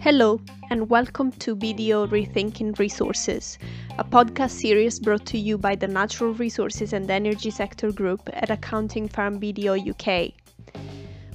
Hello, 0.00 0.40
and 0.70 0.88
welcome 0.88 1.30
to 1.32 1.54
BDO 1.54 2.08
Rethinking 2.08 2.78
Resources, 2.78 3.58
a 3.98 4.04
podcast 4.04 4.52
series 4.52 4.98
brought 4.98 5.26
to 5.26 5.38
you 5.38 5.58
by 5.58 5.76
the 5.76 5.86
Natural 5.86 6.32
Resources 6.32 6.94
and 6.94 7.10
Energy 7.10 7.50
Sector 7.50 7.92
Group 7.92 8.30
at 8.32 8.48
accounting 8.48 9.08
firm 9.08 9.38
BDO 9.38 9.90
UK. 9.90 10.32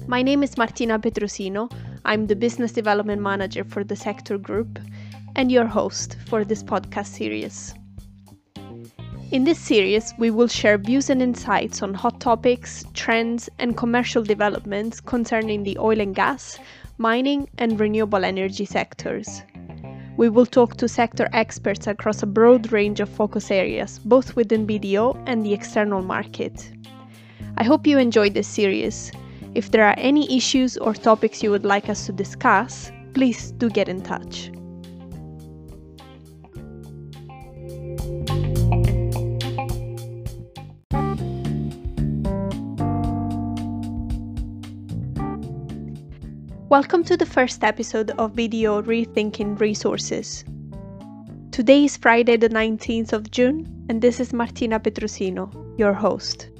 My 0.08 0.20
name 0.20 0.42
is 0.42 0.58
Martina 0.58 0.98
Petrosino. 0.98 1.70
I'm 2.04 2.26
the 2.26 2.34
Business 2.34 2.72
Development 2.72 3.22
Manager 3.22 3.62
for 3.62 3.84
the 3.84 3.94
Sector 3.94 4.38
Group 4.38 4.80
and 5.36 5.52
your 5.52 5.66
host 5.66 6.16
for 6.26 6.44
this 6.44 6.62
podcast 6.62 7.06
series. 7.06 7.72
In 9.32 9.42
this 9.42 9.58
series, 9.58 10.14
we 10.18 10.30
will 10.30 10.46
share 10.46 10.78
views 10.78 11.10
and 11.10 11.20
insights 11.20 11.82
on 11.82 11.94
hot 11.94 12.20
topics, 12.20 12.84
trends, 12.94 13.48
and 13.58 13.76
commercial 13.76 14.22
developments 14.22 15.00
concerning 15.00 15.64
the 15.64 15.76
oil 15.78 16.00
and 16.00 16.14
gas, 16.14 16.60
mining, 16.98 17.48
and 17.58 17.80
renewable 17.80 18.24
energy 18.24 18.64
sectors. 18.64 19.42
We 20.16 20.28
will 20.28 20.46
talk 20.46 20.76
to 20.76 20.86
sector 20.86 21.28
experts 21.32 21.88
across 21.88 22.22
a 22.22 22.26
broad 22.26 22.70
range 22.70 23.00
of 23.00 23.08
focus 23.08 23.50
areas, 23.50 23.98
both 23.98 24.36
within 24.36 24.64
BDO 24.64 25.20
and 25.26 25.44
the 25.44 25.52
external 25.52 26.02
market. 26.02 26.70
I 27.58 27.64
hope 27.64 27.84
you 27.84 27.98
enjoyed 27.98 28.34
this 28.34 28.46
series. 28.46 29.10
If 29.56 29.72
there 29.72 29.84
are 29.84 29.98
any 29.98 30.36
issues 30.36 30.76
or 30.76 30.94
topics 30.94 31.42
you 31.42 31.50
would 31.50 31.64
like 31.64 31.88
us 31.88 32.06
to 32.06 32.12
discuss, 32.12 32.92
please 33.12 33.50
do 33.50 33.70
get 33.70 33.88
in 33.88 34.02
touch. 34.02 34.52
Welcome 46.76 47.04
to 47.04 47.16
the 47.16 47.24
first 47.24 47.64
episode 47.64 48.10
of 48.18 48.34
BDO 48.34 48.84
Rethinking 48.84 49.58
Resources. 49.58 50.44
Today 51.50 51.86
is 51.86 51.96
Friday, 51.96 52.36
the 52.36 52.50
19th 52.50 53.14
of 53.14 53.30
June, 53.30 53.86
and 53.88 54.02
this 54.02 54.20
is 54.20 54.34
Martina 54.34 54.78
Petrosino, 54.78 55.48
your 55.78 55.94
host. 55.94 56.50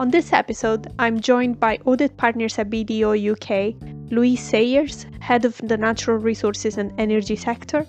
On 0.00 0.10
this 0.10 0.32
episode, 0.32 0.92
I'm 0.98 1.20
joined 1.20 1.60
by 1.60 1.78
audit 1.84 2.16
partners 2.16 2.58
at 2.58 2.68
BDO 2.68 3.14
UK, 3.30 3.80
Louise 4.10 4.42
Sayers, 4.42 5.06
head 5.20 5.44
of 5.44 5.56
the 5.58 5.76
natural 5.76 6.16
resources 6.16 6.78
and 6.78 6.92
energy 6.98 7.36
sector, 7.36 7.86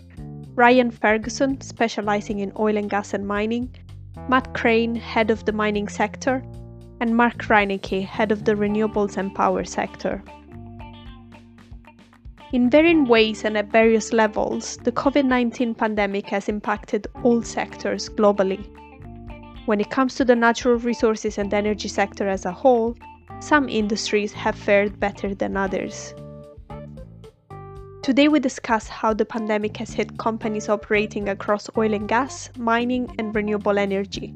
Ryan 0.53 0.91
Ferguson, 0.91 1.61
specializing 1.61 2.41
in 2.41 2.51
oil 2.59 2.77
and 2.77 2.91
gas 2.91 3.15
and 3.15 3.27
mining, 3.27 3.75
Matt 4.29 4.53
Crane, 4.53 4.93
head 4.93 5.31
of 5.31 5.45
the 5.45 5.51
mining 5.51 5.87
sector, 5.87 6.43
and 6.99 7.17
Mark 7.17 7.39
Reinecke, 7.39 8.05
head 8.05 8.31
of 8.31 8.45
the 8.45 8.53
renewables 8.53 9.17
and 9.17 9.33
power 9.33 9.63
sector. 9.63 10.23
In 12.53 12.69
varying 12.69 13.05
ways 13.05 13.45
and 13.45 13.57
at 13.57 13.71
various 13.71 14.13
levels, 14.13 14.77
the 14.83 14.91
COVID 14.91 15.25
19 15.25 15.73
pandemic 15.73 16.27
has 16.27 16.47
impacted 16.47 17.07
all 17.23 17.41
sectors 17.41 18.09
globally. 18.09 18.63
When 19.65 19.81
it 19.81 19.89
comes 19.89 20.13
to 20.15 20.23
the 20.23 20.35
natural 20.35 20.75
resources 20.75 21.39
and 21.39 21.51
energy 21.51 21.87
sector 21.87 22.27
as 22.27 22.45
a 22.45 22.51
whole, 22.51 22.95
some 23.39 23.67
industries 23.69 24.33
have 24.33 24.53
fared 24.53 24.99
better 24.99 25.33
than 25.33 25.57
others. 25.57 26.13
Today, 28.03 28.27
we 28.27 28.39
discuss 28.39 28.87
how 28.87 29.15
the 29.15 29.25
pandemic 29.25 29.77
has 29.77 29.91
hit 29.91 30.19
companies 30.19 30.69
operating 30.69 31.29
across 31.29 31.71
oil 31.75 31.95
and 31.95 32.07
gas, 32.07 32.51
mining, 32.55 33.15
and 33.17 33.35
renewable 33.35 33.79
energy, 33.79 34.31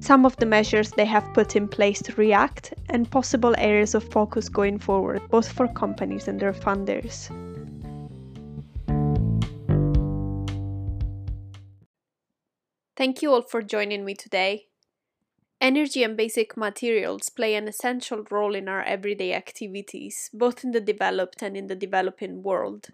some 0.00 0.26
of 0.26 0.36
the 0.36 0.44
measures 0.44 0.90
they 0.90 1.06
have 1.06 1.32
put 1.32 1.56
in 1.56 1.68
place 1.68 2.02
to 2.02 2.14
react, 2.16 2.74
and 2.90 3.10
possible 3.10 3.54
areas 3.56 3.94
of 3.94 4.04
focus 4.12 4.50
going 4.50 4.78
forward, 4.78 5.22
both 5.30 5.50
for 5.50 5.68
companies 5.68 6.28
and 6.28 6.38
their 6.38 6.52
funders. 6.52 7.30
Thank 13.02 13.20
you 13.20 13.32
all 13.32 13.42
for 13.42 13.62
joining 13.62 14.04
me 14.04 14.14
today. 14.14 14.68
Energy 15.60 16.04
and 16.04 16.16
basic 16.16 16.56
materials 16.56 17.30
play 17.30 17.56
an 17.56 17.66
essential 17.66 18.22
role 18.30 18.54
in 18.54 18.68
our 18.68 18.84
everyday 18.84 19.34
activities, 19.34 20.30
both 20.32 20.62
in 20.62 20.70
the 20.70 20.80
developed 20.80 21.42
and 21.42 21.56
in 21.56 21.66
the 21.66 21.74
developing 21.74 22.44
world. 22.44 22.90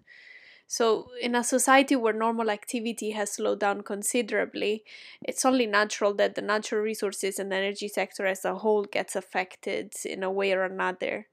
So, 0.65 1.09
in 1.21 1.35
a 1.35 1.43
society 1.43 1.95
where 1.95 2.11
normal 2.11 2.49
activity 2.49 3.11
has 3.11 3.33
slowed 3.33 3.59
down 3.59 3.81
considerably, 3.81 4.83
it's 5.21 5.45
only 5.45 5.67
natural 5.67 6.15
that 6.15 6.33
the 6.33 6.41
natural 6.41 6.81
resources 6.81 7.37
and 7.37 7.53
energy 7.53 7.87
sector 7.87 8.25
as 8.25 8.43
a 8.43 8.55
whole 8.55 8.85
gets 8.85 9.15
affected 9.15 9.93
in 10.03 10.23
a 10.23 10.31
way 10.31 10.53
or 10.53 10.63
another. 10.63 11.27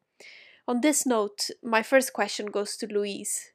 On 0.69 0.83
this 0.83 1.07
note, 1.07 1.49
my 1.63 1.83
first 1.83 2.13
question 2.13 2.45
goes 2.45 2.77
to 2.77 2.87
Louise. 2.87 3.53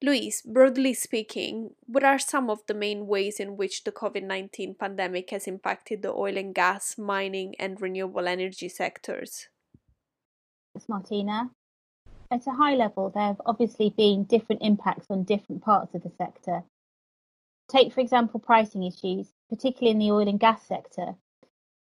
Louise, 0.00 0.42
broadly 0.42 0.94
speaking, 0.94 1.70
what 1.86 2.04
are 2.04 2.20
some 2.20 2.48
of 2.48 2.60
the 2.68 2.74
main 2.74 3.08
ways 3.08 3.40
in 3.40 3.56
which 3.56 3.82
the 3.82 3.90
COVID 3.90 4.22
19 4.22 4.76
pandemic 4.78 5.30
has 5.30 5.48
impacted 5.48 6.02
the 6.02 6.12
oil 6.12 6.36
and 6.36 6.54
gas, 6.54 6.96
mining, 6.96 7.56
and 7.58 7.80
renewable 7.80 8.28
energy 8.28 8.68
sectors? 8.68 9.48
Thanks, 10.72 10.88
Martina. 10.88 11.50
At 12.30 12.46
a 12.46 12.52
high 12.52 12.76
level, 12.76 13.10
there 13.10 13.24
have 13.24 13.40
obviously 13.44 13.90
been 13.90 14.22
different 14.22 14.62
impacts 14.62 15.06
on 15.10 15.24
different 15.24 15.62
parts 15.62 15.92
of 15.96 16.04
the 16.04 16.12
sector. 16.16 16.62
Take, 17.68 17.92
for 17.92 18.00
example, 18.00 18.38
pricing 18.38 18.84
issues, 18.84 19.32
particularly 19.50 19.90
in 19.90 19.98
the 19.98 20.12
oil 20.12 20.28
and 20.28 20.38
gas 20.38 20.64
sector, 20.64 21.16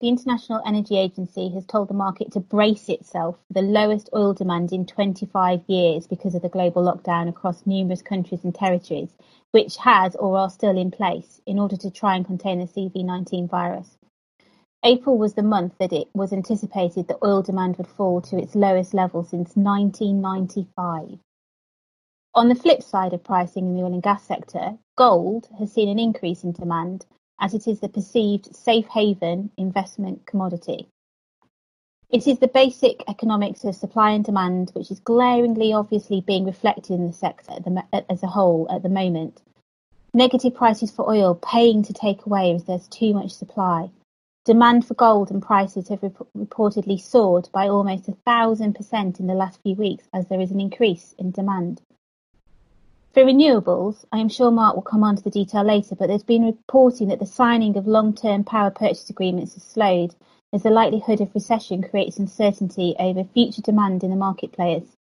the 0.06 0.10
International 0.10 0.62
Energy 0.68 1.00
Agency 1.00 1.50
has 1.50 1.66
told 1.66 1.88
the 1.88 1.96
market 1.96 2.32
to 2.32 2.40
brace 2.40 2.90
itself 2.90 3.40
for 3.48 3.54
the 3.54 3.64
lowest 3.64 4.08
oil 4.14 4.36
demand 4.36 4.72
in 4.72 4.86
25 4.86 5.62
years 5.66 6.06
because 6.06 6.36
of 6.36 6.44
the 6.44 6.50
global 6.50 6.84
lockdown 6.84 7.28
across 7.28 7.66
numerous 7.66 8.04
countries 8.04 8.44
and 8.44 8.54
territories, 8.54 9.10
which 9.50 9.78
has 9.78 10.16
or 10.18 10.38
are 10.38 10.52
still 10.52 10.78
in 10.78 10.92
place 10.92 11.42
in 11.48 11.58
order 11.58 11.76
to 11.76 11.90
try 11.90 12.16
and 12.16 12.24
contain 12.24 12.60
the 12.60 12.68
CV19 12.68 13.50
virus. 13.50 13.98
April 14.84 15.18
was 15.18 15.34
the 15.34 15.42
month 15.42 15.74
that 15.80 15.92
it 15.92 16.08
was 16.14 16.32
anticipated 16.32 17.08
that 17.08 17.18
oil 17.24 17.42
demand 17.42 17.78
would 17.78 17.88
fall 17.88 18.22
to 18.22 18.38
its 18.38 18.54
lowest 18.54 18.94
level 18.94 19.24
since 19.24 19.56
1995. 19.56 21.18
On 22.36 22.48
the 22.48 22.54
flip 22.54 22.84
side 22.84 23.14
of 23.14 23.24
pricing 23.24 23.66
in 23.66 23.74
the 23.74 23.82
oil 23.82 23.92
and 23.92 24.04
gas 24.04 24.22
sector, 24.22 24.78
gold 24.96 25.48
has 25.58 25.74
seen 25.74 25.90
an 25.90 25.98
increase 25.98 26.44
in 26.44 26.52
demand 26.52 27.08
as 27.40 27.54
it 27.54 27.68
is 27.68 27.80
the 27.80 27.90
perceived 27.90 28.56
safe 28.56 28.88
haven 28.88 29.52
investment 29.58 30.26
commodity. 30.26 30.88
It 32.10 32.28
is 32.28 32.40
the 32.40 32.48
basic 32.48 33.04
economics 33.08 33.64
of 33.64 33.76
supply 33.76 34.12
and 34.12 34.24
demand 34.24 34.72
which 34.74 34.92
is 34.92 35.00
glaringly 35.00 35.74
obviously 35.74 36.22
being 36.22 36.46
reflected 36.46 36.92
in 36.94 37.08
the 37.08 37.14
sector 37.14 37.54
as 38.10 38.24
a 38.24 38.28
whole 38.28 38.68
at 38.70 38.84
the 38.84 38.90
moment. 38.90 39.42
Negative 40.14 40.54
prices 40.54 40.92
for 40.92 41.10
oil 41.10 41.36
paying 41.36 41.84
to 41.84 41.94
take 41.94 42.26
away 42.26 42.54
as 42.54 42.64
there's 42.64 42.88
too 42.88 43.14
much 43.14 43.32
supply. 43.32 43.90
Demand 44.46 44.86
for 44.86 44.94
gold 44.94 45.32
and 45.32 45.42
prices 45.42 45.90
have 45.90 46.04
rep- 46.04 46.28
reportedly 46.38 47.02
soared 47.02 47.50
by 47.52 47.68
almost 47.68 48.08
a 48.08 48.14
thousand 48.26 48.76
percent 48.76 49.20
in 49.20 49.28
the 49.28 49.34
last 49.34 49.60
few 49.64 49.76
weeks 49.76 50.08
as 50.14 50.28
there 50.28 50.40
is 50.40 50.52
an 50.52 50.62
increase 50.62 51.16
in 51.18 51.32
demand. 51.32 51.82
For 53.16 53.24
renewables, 53.24 54.04
I 54.12 54.20
am 54.20 54.28
sure 54.28 54.52
Mark 54.52 54.76
will 54.76 54.82
come 54.82 55.02
on 55.02 55.16
to 55.16 55.24
the 55.24 55.30
detail 55.30 55.64
later, 55.64 55.96
but 55.96 56.08
there's 56.08 56.22
been 56.22 56.44
reporting 56.44 57.08
that 57.08 57.20
the 57.20 57.26
signing 57.26 57.78
of 57.78 57.88
long-term 57.88 58.44
power 58.44 58.70
purchase 58.70 59.10
agreements 59.10 59.54
has 59.54 59.64
slowed 59.64 60.14
as 60.52 60.64
the 60.64 60.70
likelihood 60.70 61.22
of 61.22 61.34
recession 61.34 61.82
creates 61.82 62.20
uncertainty 62.20 62.94
over 63.00 63.24
future 63.24 63.62
demand 63.62 64.04
in 64.04 64.10
the 64.10 64.18
market 64.18 64.52
players. 64.52 64.98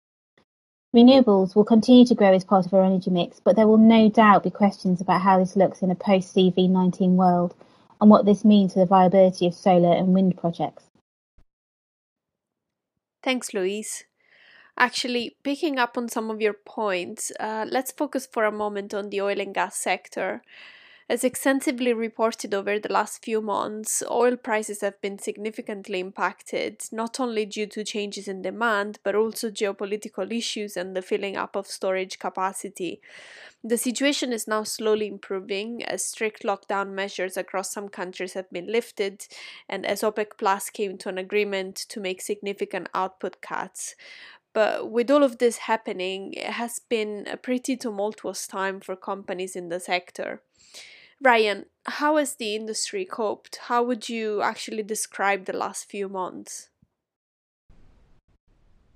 Renewables 0.94 1.56
will 1.56 1.64
continue 1.64 2.04
to 2.04 2.14
grow 2.14 2.32
as 2.32 2.44
part 2.44 2.66
of 2.66 2.72
our 2.72 2.84
energy 2.84 3.10
mix, 3.10 3.40
but 3.40 3.56
there 3.56 3.66
will 3.66 3.78
no 3.78 4.08
doubt 4.08 4.44
be 4.44 4.50
questions 4.50 5.00
about 5.00 5.22
how 5.22 5.40
this 5.40 5.56
looks 5.56 5.82
in 5.82 5.90
a 5.90 5.96
post-CV19 5.96 7.16
world 7.16 7.56
and 8.00 8.08
what 8.08 8.26
this 8.26 8.44
means 8.44 8.74
for 8.74 8.78
the 8.78 8.86
viability 8.86 9.44
of 9.48 9.54
solar 9.54 9.92
and 9.92 10.14
wind 10.14 10.38
projects. 10.38 10.84
Thanks, 13.24 13.52
Louise. 13.52 14.04
Actually, 14.76 15.36
picking 15.44 15.78
up 15.78 15.96
on 15.96 16.08
some 16.08 16.30
of 16.30 16.40
your 16.40 16.52
points, 16.52 17.30
uh, 17.38 17.64
let's 17.68 17.92
focus 17.92 18.26
for 18.30 18.44
a 18.44 18.50
moment 18.52 18.92
on 18.92 19.10
the 19.10 19.20
oil 19.20 19.40
and 19.40 19.54
gas 19.54 19.76
sector. 19.76 20.42
As 21.06 21.22
extensively 21.22 21.92
reported 21.92 22.54
over 22.54 22.78
the 22.78 22.90
last 22.90 23.22
few 23.22 23.42
months, 23.42 24.02
oil 24.10 24.36
prices 24.36 24.80
have 24.80 24.98
been 25.02 25.18
significantly 25.18 26.00
impacted, 26.00 26.82
not 26.90 27.20
only 27.20 27.44
due 27.44 27.66
to 27.66 27.84
changes 27.84 28.26
in 28.26 28.40
demand, 28.40 28.98
but 29.04 29.14
also 29.14 29.50
geopolitical 29.50 30.32
issues 30.32 30.78
and 30.78 30.96
the 30.96 31.02
filling 31.02 31.36
up 31.36 31.56
of 31.56 31.66
storage 31.66 32.18
capacity. 32.18 33.02
The 33.62 33.76
situation 33.76 34.32
is 34.32 34.48
now 34.48 34.62
slowly 34.62 35.06
improving 35.06 35.84
as 35.84 36.06
strict 36.06 36.42
lockdown 36.42 36.92
measures 36.92 37.36
across 37.36 37.70
some 37.70 37.90
countries 37.90 38.32
have 38.32 38.50
been 38.50 38.72
lifted 38.72 39.26
and 39.68 39.84
as 39.84 40.00
OPEC 40.00 40.38
Plus 40.38 40.70
came 40.70 40.96
to 40.98 41.10
an 41.10 41.18
agreement 41.18 41.76
to 41.90 42.00
make 42.00 42.22
significant 42.22 42.88
output 42.94 43.42
cuts. 43.42 43.94
But 44.54 44.90
with 44.90 45.10
all 45.10 45.22
of 45.22 45.38
this 45.38 45.58
happening, 45.58 46.32
it 46.32 46.52
has 46.52 46.80
been 46.88 47.26
a 47.28 47.36
pretty 47.36 47.76
tumultuous 47.76 48.46
time 48.46 48.80
for 48.80 48.96
companies 48.96 49.56
in 49.56 49.68
the 49.68 49.80
sector. 49.80 50.42
Ryan, 51.20 51.66
how 51.86 52.16
has 52.16 52.36
the 52.36 52.54
industry 52.54 53.04
coped? 53.04 53.56
How 53.68 53.82
would 53.82 54.08
you 54.08 54.40
actually 54.42 54.84
describe 54.84 55.44
the 55.44 55.52
last 55.52 55.90
few 55.90 56.08
months? 56.08 56.70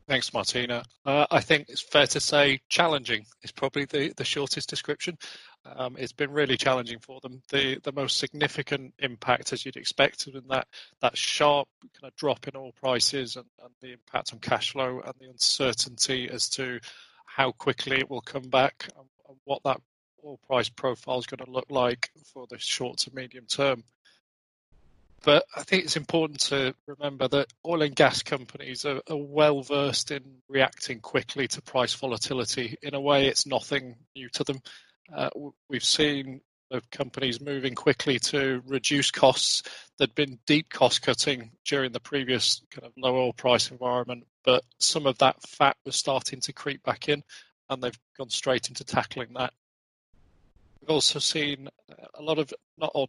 Thanks, 0.09 0.33
Martina. 0.33 0.85
Uh, 1.05 1.27
I 1.31 1.41
think 1.41 1.67
it's 1.69 1.83
fair 1.83 2.07
to 2.07 2.19
say 2.19 2.61
challenging 2.71 3.27
is 3.43 3.53
probably 3.53 3.85
the, 3.85 4.15
the 4.17 4.25
shortest 4.25 4.71
description. 4.71 5.19
Um, 5.67 5.97
it's 5.99 6.15
been 6.15 6.31
really 6.31 6.57
challenging 6.57 6.99
for 6.99 7.21
them. 7.21 7.43
The 7.51 7.79
the 7.85 7.93
most 7.93 8.17
significant 8.17 8.95
impact, 9.01 9.53
as 9.53 9.67
you'd 9.67 9.77
expect, 9.77 10.27
in 10.27 10.41
that 10.49 10.67
that 11.03 11.15
sharp 11.15 11.69
kind 12.01 12.11
of 12.11 12.17
drop 12.17 12.49
in 12.49 12.57
oil 12.57 12.73
prices 12.81 13.37
and, 13.37 13.45
and 13.63 13.71
the 13.83 13.93
impact 13.93 14.33
on 14.33 14.39
cash 14.39 14.73
flow 14.73 15.03
and 15.05 15.15
the 15.21 15.29
uncertainty 15.29 16.31
as 16.33 16.49
to 16.51 16.81
how 17.27 17.53
quickly 17.53 17.99
it 17.99 18.09
will 18.09 18.23
come 18.23 18.49
back 18.49 18.89
and, 18.97 19.09
and 19.29 19.37
what 19.45 19.61
that 19.65 19.79
oil 20.25 20.41
price 20.47 20.71
profile 20.71 21.19
is 21.19 21.27
going 21.27 21.45
to 21.45 21.53
look 21.53 21.67
like 21.69 22.09
for 22.33 22.47
the 22.49 22.57
short 22.57 22.97
to 22.97 23.15
medium 23.15 23.45
term. 23.45 23.85
But 25.23 25.45
I 25.57 25.63
think 25.65 25.85
it's 25.85 25.97
important 25.97 26.41
to 26.41 26.75
remember 26.87 27.29
that 27.29 27.53
oil 27.67 27.83
and 27.83 27.95
gas 27.95 28.23
companies 28.23 28.85
are, 28.85 29.01
are 29.11 29.17
well 29.17 29.63
versed 29.63 30.11
in 30.11 30.23
reacting 30.49 31.01
quickly 31.01 31.49
to 31.49 31.63
price 31.63 31.95
volatility. 31.95 32.77
In 32.83 32.95
a 32.95 33.01
way, 33.01 33.27
it's 33.27 33.47
nothing 33.47 33.97
new 34.15 34.29
to 34.31 34.45
them. 34.45 34.61
Uh, 35.13 35.31
we've 35.69 35.85
seen 35.85 36.41
companies 36.93 37.41
moving 37.41 37.75
quickly 37.75 38.19
to 38.19 38.63
reduce 38.67 39.11
costs. 39.11 39.63
There'd 39.97 40.15
been 40.15 40.39
deep 40.47 40.71
cost 40.71 41.03
cutting 41.03 41.53
during 41.65 41.93
the 41.93 42.01
previous 42.01 42.63
kind 42.71 42.87
of 42.87 42.93
low 42.97 43.17
oil 43.17 43.33
price 43.33 43.71
environment, 43.71 44.27
but 44.45 44.63
some 44.79 45.07
of 45.07 45.19
that 45.19 45.43
fat 45.43 45.77
was 45.85 45.97
starting 45.97 46.41
to 46.43 46.53
creep 46.53 46.83
back 46.83 47.09
in, 47.09 47.23
and 47.71 47.83
they've 47.83 47.99
gone 48.17 48.31
straight 48.31 48.69
into 48.69 48.85
tackling 48.85 49.33
that 49.35 49.53
We've 50.81 50.91
also 50.91 51.19
seen 51.19 51.69
a 52.15 52.23
lot 52.23 52.39
of 52.39 52.53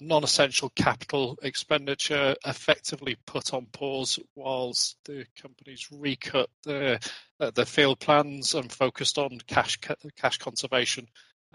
non-essential 0.01 0.69
capital 0.71 1.37
expenditure 1.43 2.35
effectively 2.45 3.15
put 3.25 3.53
on 3.53 3.67
pause 3.67 4.19
whilst 4.35 4.97
the 5.05 5.25
companies 5.39 5.87
recut 5.91 6.49
their 6.63 6.99
uh, 7.39 7.51
field 7.65 7.99
plans 7.99 8.55
and 8.55 8.71
focused 8.71 9.17
on 9.17 9.39
cash 9.47 9.77
conservation 10.39 11.07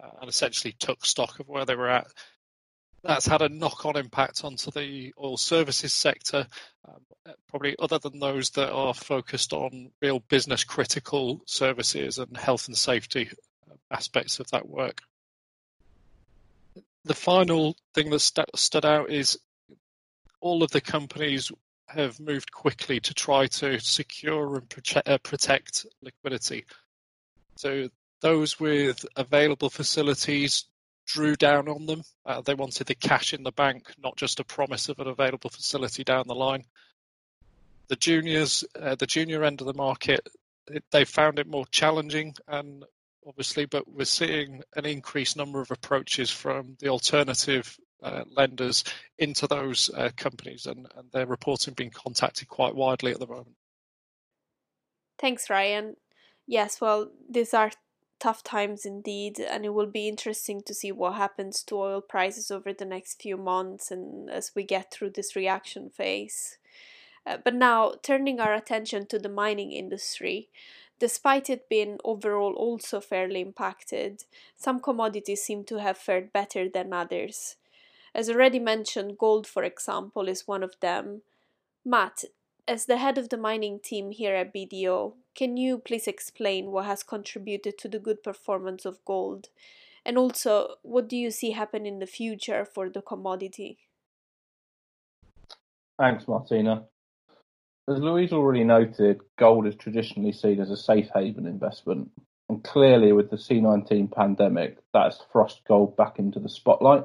uh, 0.03 0.11
and 0.21 0.31
essentially 0.31 0.75
took 0.79 1.05
stock 1.05 1.41
of 1.41 1.49
where 1.49 1.65
they 1.65 1.77
were 1.77 1.89
at. 1.89 2.07
That's 3.03 3.27
had 3.27 3.43
a 3.43 3.49
knock-on 3.49 3.97
impact 3.97 4.45
onto 4.45 4.71
the 4.71 5.13
oil 5.19 5.37
services 5.37 5.93
sector, 5.93 6.47
um, 6.89 7.35
probably 7.49 7.77
other 7.79 7.99
than 7.99 8.19
those 8.19 8.51
that 8.51 8.73
are 8.73 8.95
focused 8.95 9.53
on 9.53 9.91
real 10.01 10.21
business 10.21 10.65
critical 10.65 11.43
services 11.47 12.19
and 12.19 12.37
health 12.37 12.69
and 12.69 12.77
safety 12.77 13.29
uh, 13.71 13.75
aspects 13.91 14.41
of 14.41 14.49
that 14.53 14.67
work 14.67 15.03
the 17.05 17.15
final 17.15 17.77
thing 17.95 18.11
that 18.11 18.21
st- 18.21 18.49
stood 18.57 18.85
out 18.85 19.11
is 19.11 19.39
all 20.41 20.63
of 20.63 20.71
the 20.71 20.81
companies 20.81 21.51
have 21.89 22.19
moved 22.19 22.51
quickly 22.51 23.01
to 23.01 23.15
try 23.15 23.47
to 23.47 23.79
secure 23.79 24.57
and 24.57 24.69
protect, 24.69 25.09
uh, 25.09 25.19
protect 25.19 25.87
liquidity. 26.03 26.65
So 27.57 27.89
those 28.21 28.59
with 28.59 29.05
available 29.17 29.71
facilities 29.71 30.65
drew 31.07 31.37
down 31.37 31.69
on 31.69 31.87
them. 31.87 32.03
Uh, 32.25 32.41
they 32.41 32.55
wanted 32.55 32.87
the 32.87 32.95
cash 32.95 33.35
in 33.35 33.43
the 33.43 33.53
bank, 33.53 33.93
not 34.03 34.17
just 34.17 34.41
a 34.41 34.45
promise 34.45 34.89
of 34.89 34.99
an 34.99 35.09
available 35.09 35.51
facility 35.51 36.05
down 36.05 36.25
the 36.27 36.35
line. 36.35 36.65
The 37.89 37.97
juniors, 37.97 38.65
uh, 38.81 38.95
the 38.95 39.07
junior 39.07 39.45
end 39.45 39.61
of 39.61 39.67
the 39.67 39.75
market, 39.75 40.27
it, 40.69 40.85
they 40.91 41.05
found 41.05 41.39
it 41.39 41.47
more 41.47 41.67
challenging 41.71 42.35
and 42.49 42.85
obviously, 43.27 43.65
but 43.67 43.89
we're 43.89 44.05
seeing 44.05 44.63
an 44.77 44.87
increased 44.87 45.37
number 45.37 45.61
of 45.61 45.71
approaches 45.71 46.31
from 46.31 46.77
the 46.81 46.89
alternative 46.89 47.79
uh, 48.03 48.25
lenders 48.37 48.85
into 49.19 49.47
those 49.47 49.91
uh, 49.95 50.11
companies, 50.17 50.67
and, 50.67 50.87
and 50.97 51.11
they're 51.13 51.27
reporting 51.27 51.75
being 51.75 51.91
contacted 51.91 52.49
quite 52.49 52.75
widely 52.75 53.13
at 53.13 53.19
the 53.19 53.27
moment. 53.27 53.57
Thanks, 55.19 55.49
Ryan. 55.49 55.97
Yes, 56.47 56.81
well, 56.81 57.11
these 57.31 57.55
are 57.55 57.71
tough 58.21 58.43
times 58.43 58.85
indeed, 58.85 59.39
and 59.39 59.65
it 59.65 59.75
will 59.75 59.87
be 59.87 60.09
interesting 60.09 60.63
to 60.63 60.75
see 60.75 60.93
what 60.93 61.15
happens 61.15 61.63
to 61.63 61.77
oil 61.77 62.01
prices 62.01 62.51
over 62.51 62.73
the 62.73 62.85
next 62.85 63.21
few 63.21 63.37
months 63.37 63.91
and 63.91 64.31
as 64.31 64.53
we 64.55 64.65
get 64.65 64.91
through 64.91 65.11
this 65.11 65.35
reaction 65.35 65.91
phase. 65.91 66.59
Uh, 67.27 67.39
but 67.43 67.55
now, 67.55 67.95
turning 68.03 68.39
our 68.39 68.53
attention 68.53 69.07
to 69.07 69.19
the 69.19 69.29
mining 69.29 69.73
industry, 69.73 70.51
Despite 70.99 71.51
it 71.51 71.69
being 71.69 71.99
overall 72.05 72.55
also 72.55 73.01
fairly 73.01 73.41
impacted, 73.41 74.25
some 74.57 74.81
commodities 74.81 75.43
seem 75.43 75.65
to 75.65 75.81
have 75.81 75.99
fared 75.99 76.33
better 76.33 76.69
than 76.69 76.93
others. 76.93 77.57
As 78.15 78.31
already 78.31 78.61
mentioned, 78.61 79.19
gold, 79.19 79.47
for 79.47 79.65
example, 79.65 80.29
is 80.29 80.47
one 80.47 80.63
of 80.63 80.79
them. 80.81 81.23
Matt, 81.85 82.25
as 82.67 82.87
the 82.87 82.99
head 82.99 83.19
of 83.19 83.29
the 83.29 83.37
mining 83.37 83.81
team 83.81 84.13
here 84.13 84.35
at 84.35 84.55
BDO, 84.55 85.15
can 85.35 85.57
you 85.57 85.79
please 85.79 86.07
explain 86.07 86.71
what 86.71 86.87
has 86.87 87.03
contributed 87.03 87.77
to 87.79 87.89
the 87.89 87.99
good 87.99 88.23
performance 88.23 88.85
of 88.85 89.05
gold? 89.05 89.49
And 90.07 90.17
also, 90.17 90.77
what 90.83 91.09
do 91.09 91.17
you 91.17 91.31
see 91.31 91.51
happen 91.51 91.87
in 91.87 91.99
the 91.99 92.07
future 92.07 92.65
for 92.65 92.89
the 92.89 93.03
commodity? 93.03 93.79
Thanks, 95.99 96.29
Martina. 96.29 96.85
As 97.87 98.01
Louise 98.01 98.33
already 98.33 98.65
noted, 98.65 99.21
gold 99.37 99.67
is 99.67 99.75
traditionally 99.75 100.33
seen 100.33 100.59
as 100.59 100.71
a 100.71 100.77
safe 100.77 101.11
haven 101.13 101.47
investment, 101.47 102.11
and 102.49 102.65
clearly 102.65 103.13
with 103.13 103.29
the 103.29 103.37
C19 103.37 104.11
pandemic, 104.11 104.79
that 104.95 105.05
has 105.05 105.19
thrust 105.31 105.61
gold 105.69 105.95
back 105.95 106.19
into 106.19 106.41
the 106.41 106.49
spotlight 106.49 107.05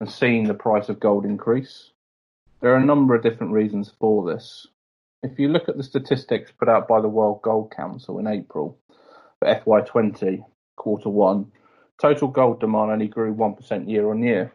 and 0.00 0.10
seen 0.10 0.44
the 0.44 0.52
price 0.52 0.90
of 0.90 1.00
gold 1.00 1.24
increase. 1.24 1.92
There 2.60 2.74
are 2.74 2.76
a 2.76 2.84
number 2.84 3.14
of 3.14 3.22
different 3.22 3.54
reasons 3.54 3.94
for 3.98 4.30
this. 4.30 4.66
If 5.22 5.38
you 5.38 5.48
look 5.48 5.70
at 5.70 5.78
the 5.78 5.82
statistics 5.82 6.52
put 6.52 6.68
out 6.68 6.86
by 6.86 7.00
the 7.00 7.08
World 7.08 7.40
Gold 7.40 7.72
Council 7.74 8.18
in 8.18 8.26
April 8.26 8.78
for 9.38 9.48
FY20 9.48 10.44
quarter 10.76 11.08
one, 11.08 11.52
total 11.98 12.28
gold 12.28 12.60
demand 12.60 12.90
only 12.90 13.08
grew 13.08 13.34
1% 13.34 13.88
year 13.88 14.10
on 14.10 14.22
year. 14.22 14.52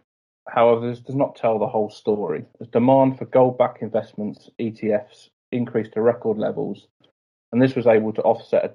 However, 0.48 0.88
this 0.88 1.00
does 1.00 1.15
not 1.15 1.36
tell 1.36 1.57
the 1.57 1.65
whole 1.65 1.89
story, 1.89 2.45
as 2.62 2.68
demand 2.68 3.18
for 3.18 3.25
gold 3.25 3.57
backed 3.57 3.81
investments, 3.81 4.51
ETFs, 4.59 5.30
increased 5.51 5.94
to 5.94 6.01
record 6.01 6.38
levels, 6.38 6.88
and 7.51 7.61
this 7.61 7.75
was 7.75 7.88
able 7.88 8.13
to 8.13 8.21
offset 8.21 8.65
a 8.65 8.73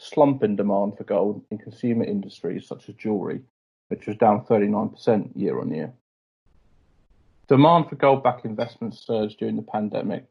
slump 0.00 0.42
in 0.42 0.56
demand 0.56 0.96
for 0.96 1.04
gold 1.04 1.44
in 1.50 1.58
consumer 1.58 2.04
industries 2.04 2.66
such 2.66 2.88
as 2.88 2.94
jewelry, 2.94 3.40
which 3.88 4.06
was 4.06 4.16
down 4.16 4.44
39% 4.46 5.30
year 5.34 5.60
on 5.60 5.70
year. 5.70 5.92
Demand 7.46 7.88
for 7.88 7.96
gold 7.96 8.22
backed 8.22 8.46
investments 8.46 9.06
surged 9.06 9.38
during 9.38 9.56
the 9.56 9.62
pandemic 9.62 10.24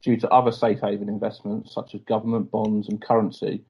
due 0.00 0.16
to 0.16 0.28
other 0.30 0.52
safe 0.52 0.80
haven 0.80 1.08
investments 1.08 1.74
such 1.74 1.94
as 1.94 2.00
government 2.02 2.50
bonds 2.50 2.88
and 2.88 3.02
currency 3.02 3.64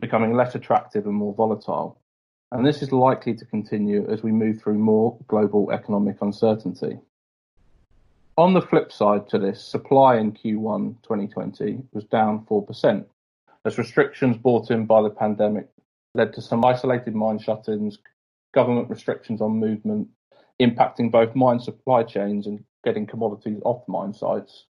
becoming 0.00 0.34
less 0.34 0.54
attractive 0.54 1.06
and 1.06 1.14
more 1.14 1.34
volatile. 1.34 2.00
And 2.52 2.64
this 2.64 2.82
is 2.82 2.92
likely 2.92 3.34
to 3.34 3.44
continue 3.44 4.08
as 4.10 4.22
we 4.22 4.32
move 4.32 4.60
through 4.60 4.78
more 4.78 5.18
global 5.26 5.70
economic 5.72 6.22
uncertainty. 6.22 6.98
On 8.38 8.54
the 8.54 8.62
flip 8.62 8.92
side 8.92 9.28
to 9.30 9.38
this, 9.40 9.60
supply 9.60 10.16
in 10.16 10.30
Q1 10.30 11.02
2020 11.02 11.82
was 11.92 12.04
down 12.04 12.46
4%, 12.46 13.04
as 13.64 13.78
restrictions 13.78 14.36
brought 14.36 14.70
in 14.70 14.86
by 14.86 15.02
the 15.02 15.10
pandemic 15.10 15.66
led 16.14 16.32
to 16.34 16.40
some 16.40 16.64
isolated 16.64 17.16
mine 17.16 17.40
shut-ins, 17.40 17.98
government 18.54 18.88
restrictions 18.88 19.40
on 19.40 19.58
movement, 19.58 20.06
impacting 20.60 21.10
both 21.10 21.34
mine 21.34 21.58
supply 21.58 22.04
chains 22.04 22.46
and 22.46 22.62
getting 22.84 23.08
commodities 23.08 23.58
off 23.64 23.82
mine 23.88 24.14
sites. 24.14 24.66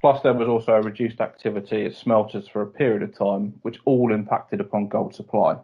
Plus, 0.00 0.22
there 0.22 0.32
was 0.32 0.46
also 0.46 0.74
a 0.74 0.80
reduced 0.80 1.20
activity 1.20 1.86
at 1.86 1.94
smelters 1.96 2.46
for 2.46 2.62
a 2.62 2.68
period 2.68 3.02
of 3.02 3.18
time, 3.18 3.52
which 3.62 3.80
all 3.84 4.12
impacted 4.12 4.60
upon 4.60 4.86
gold 4.86 5.12
supply. 5.12 5.56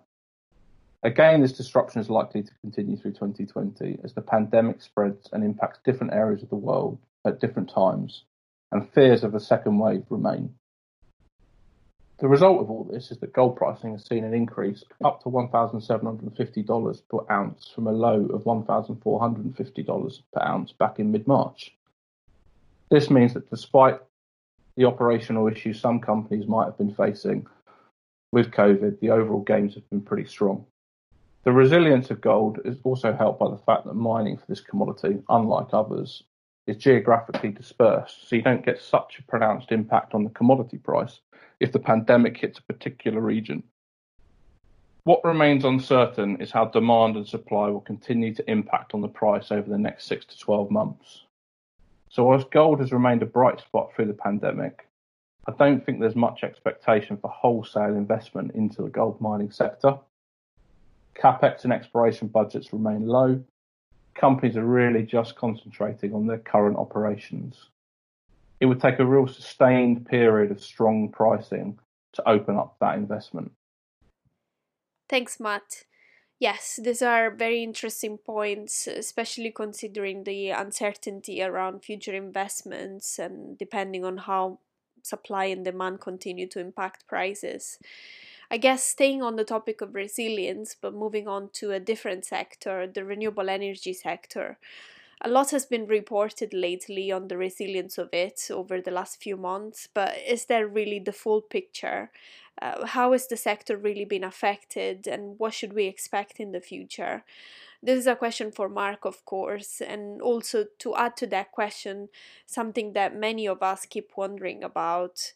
Again, 1.04 1.40
this 1.40 1.52
disruption 1.52 2.00
is 2.00 2.10
likely 2.10 2.42
to 2.42 2.52
continue 2.62 2.96
through 2.96 3.12
2020 3.12 4.00
as 4.02 4.12
the 4.12 4.22
pandemic 4.22 4.82
spreads 4.82 5.28
and 5.32 5.44
impacts 5.44 5.78
different 5.84 6.14
areas 6.14 6.42
of 6.42 6.48
the 6.48 6.56
world 6.56 6.98
at 7.24 7.40
different 7.40 7.70
times, 7.70 8.24
and 8.70 8.88
fears 8.90 9.24
of 9.24 9.34
a 9.34 9.40
second 9.40 9.78
wave 9.78 10.04
remain. 10.10 10.54
The 12.18 12.28
result 12.28 12.60
of 12.60 12.70
all 12.70 12.84
this 12.84 13.10
is 13.10 13.18
that 13.18 13.32
gold 13.32 13.56
pricing 13.56 13.92
has 13.92 14.04
seen 14.04 14.22
an 14.22 14.32
increase 14.32 14.84
up 15.04 15.22
to 15.22 15.28
$1,750 15.28 17.02
per 17.10 17.18
ounce 17.32 17.68
from 17.74 17.88
a 17.88 17.92
low 17.92 18.26
of 18.26 18.44
$1,450 18.44 20.22
per 20.32 20.42
ounce 20.42 20.72
back 20.72 21.00
in 21.00 21.10
mid 21.10 21.26
March. 21.26 21.74
This 22.90 23.10
means 23.10 23.34
that 23.34 23.50
despite 23.50 24.00
the 24.76 24.84
operational 24.84 25.48
issues 25.48 25.80
some 25.80 25.98
companies 25.98 26.46
might 26.46 26.66
have 26.66 26.78
been 26.78 26.94
facing 26.94 27.46
with 28.30 28.52
COVID, 28.52 29.00
the 29.00 29.10
overall 29.10 29.42
gains 29.42 29.74
have 29.74 29.90
been 29.90 30.00
pretty 30.00 30.28
strong. 30.28 30.64
The 31.44 31.52
resilience 31.52 32.10
of 32.12 32.20
gold 32.20 32.60
is 32.64 32.76
also 32.84 33.12
helped 33.12 33.40
by 33.40 33.50
the 33.50 33.58
fact 33.58 33.84
that 33.84 33.94
mining 33.94 34.36
for 34.36 34.46
this 34.46 34.60
commodity, 34.60 35.22
unlike 35.28 35.68
others, 35.72 36.22
is 36.66 36.76
geographically 36.76 37.50
dispersed, 37.50 38.28
so 38.28 38.36
you 38.36 38.42
don't 38.42 38.64
get 38.64 38.80
such 38.80 39.18
a 39.18 39.22
pronounced 39.22 39.72
impact 39.72 40.14
on 40.14 40.24
the 40.24 40.30
commodity 40.30 40.78
price 40.78 41.20
if 41.60 41.72
the 41.72 41.78
pandemic 41.78 42.36
hits 42.36 42.58
a 42.58 42.72
particular 42.72 43.20
region. 43.20 43.62
What 45.04 45.24
remains 45.24 45.64
uncertain 45.64 46.40
is 46.40 46.52
how 46.52 46.66
demand 46.66 47.16
and 47.16 47.26
supply 47.26 47.68
will 47.68 47.80
continue 47.80 48.32
to 48.34 48.50
impact 48.50 48.94
on 48.94 49.00
the 49.00 49.08
price 49.08 49.50
over 49.50 49.68
the 49.68 49.78
next 49.78 50.06
six 50.06 50.24
to 50.26 50.38
12 50.38 50.70
months. 50.70 51.22
So, 52.08 52.24
whilst 52.24 52.50
gold 52.52 52.78
has 52.80 52.92
remained 52.92 53.22
a 53.22 53.26
bright 53.26 53.60
spot 53.60 53.92
through 53.94 54.06
the 54.06 54.14
pandemic, 54.14 54.86
I 55.48 55.52
don't 55.58 55.84
think 55.84 55.98
there's 55.98 56.14
much 56.14 56.44
expectation 56.44 57.16
for 57.16 57.30
wholesale 57.30 57.96
investment 57.96 58.52
into 58.54 58.82
the 58.82 58.90
gold 58.90 59.20
mining 59.20 59.50
sector. 59.50 59.98
CapEx 61.16 61.64
and 61.64 61.72
exploration 61.72 62.28
budgets 62.28 62.72
remain 62.72 63.06
low. 63.06 63.42
Companies 64.14 64.56
are 64.56 64.64
really 64.64 65.02
just 65.02 65.36
concentrating 65.36 66.14
on 66.14 66.26
their 66.26 66.38
current 66.38 66.76
operations. 66.76 67.70
It 68.60 68.66
would 68.66 68.80
take 68.80 68.98
a 68.98 69.06
real 69.06 69.26
sustained 69.26 70.06
period 70.06 70.50
of 70.50 70.62
strong 70.62 71.08
pricing 71.08 71.78
to 72.12 72.28
open 72.28 72.56
up 72.56 72.76
that 72.80 72.96
investment. 72.96 73.50
Thanks, 75.08 75.40
Matt. 75.40 75.84
Yes, 76.38 76.80
these 76.82 77.02
are 77.02 77.30
very 77.30 77.62
interesting 77.62 78.18
points, 78.18 78.86
especially 78.86 79.52
considering 79.52 80.24
the 80.24 80.50
uncertainty 80.50 81.42
around 81.42 81.84
future 81.84 82.14
investments 82.14 83.18
and 83.18 83.56
depending 83.56 84.04
on 84.04 84.16
how 84.16 84.58
supply 85.02 85.44
and 85.46 85.64
demand 85.64 86.00
continue 86.00 86.48
to 86.48 86.58
impact 86.58 87.06
prices. 87.06 87.78
I 88.52 88.58
guess 88.58 88.84
staying 88.84 89.22
on 89.22 89.36
the 89.36 89.44
topic 89.44 89.80
of 89.80 89.94
resilience, 89.94 90.76
but 90.78 90.92
moving 90.92 91.26
on 91.26 91.48
to 91.54 91.70
a 91.70 91.80
different 91.80 92.26
sector, 92.26 92.86
the 92.86 93.02
renewable 93.02 93.48
energy 93.48 93.94
sector. 93.94 94.58
A 95.22 95.30
lot 95.30 95.52
has 95.52 95.64
been 95.64 95.86
reported 95.86 96.52
lately 96.52 97.10
on 97.10 97.28
the 97.28 97.38
resilience 97.38 97.96
of 97.96 98.10
it 98.12 98.48
over 98.50 98.78
the 98.78 98.90
last 98.90 99.22
few 99.22 99.38
months, 99.38 99.88
but 99.94 100.18
is 100.28 100.44
there 100.44 100.68
really 100.68 100.98
the 100.98 101.14
full 101.14 101.40
picture? 101.40 102.10
Uh, 102.60 102.84
how 102.88 103.12
has 103.12 103.26
the 103.26 103.38
sector 103.38 103.74
really 103.74 104.04
been 104.04 104.24
affected, 104.24 105.06
and 105.06 105.38
what 105.38 105.54
should 105.54 105.72
we 105.72 105.86
expect 105.86 106.38
in 106.38 106.52
the 106.52 106.60
future? 106.60 107.24
This 107.82 108.00
is 108.00 108.06
a 108.06 108.16
question 108.16 108.52
for 108.52 108.68
Mark, 108.68 109.06
of 109.06 109.24
course, 109.24 109.80
and 109.80 110.20
also 110.20 110.66
to 110.80 110.94
add 110.94 111.16
to 111.16 111.26
that 111.28 111.52
question, 111.52 112.10
something 112.44 112.92
that 112.92 113.16
many 113.16 113.48
of 113.48 113.62
us 113.62 113.86
keep 113.86 114.10
wondering 114.14 114.62
about. 114.62 115.32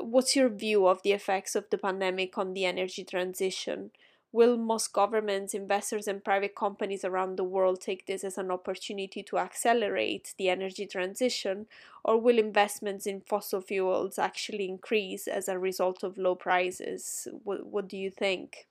What's 0.00 0.34
your 0.36 0.48
view 0.48 0.86
of 0.86 1.02
the 1.02 1.12
effects 1.12 1.54
of 1.54 1.70
the 1.70 1.78
pandemic 1.78 2.36
on 2.38 2.54
the 2.54 2.64
energy 2.64 3.04
transition? 3.04 3.90
Will 4.32 4.56
most 4.56 4.92
governments, 4.92 5.54
investors, 5.54 6.08
and 6.08 6.24
private 6.24 6.56
companies 6.56 7.04
around 7.04 7.36
the 7.36 7.44
world 7.44 7.80
take 7.80 8.06
this 8.06 8.24
as 8.24 8.36
an 8.36 8.50
opportunity 8.50 9.22
to 9.22 9.38
accelerate 9.38 10.34
the 10.38 10.48
energy 10.48 10.86
transition, 10.86 11.66
or 12.04 12.20
will 12.20 12.40
investments 12.40 13.06
in 13.06 13.20
fossil 13.20 13.60
fuels 13.60 14.18
actually 14.18 14.68
increase 14.68 15.28
as 15.28 15.46
a 15.46 15.56
result 15.56 16.02
of 16.02 16.18
low 16.18 16.34
prices? 16.34 17.28
What, 17.44 17.64
what 17.66 17.88
do 17.88 17.96
you 17.96 18.10
think? 18.10 18.66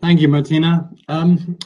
Thank 0.00 0.20
you, 0.20 0.28
Martina. 0.28 0.88
Um, 1.08 1.58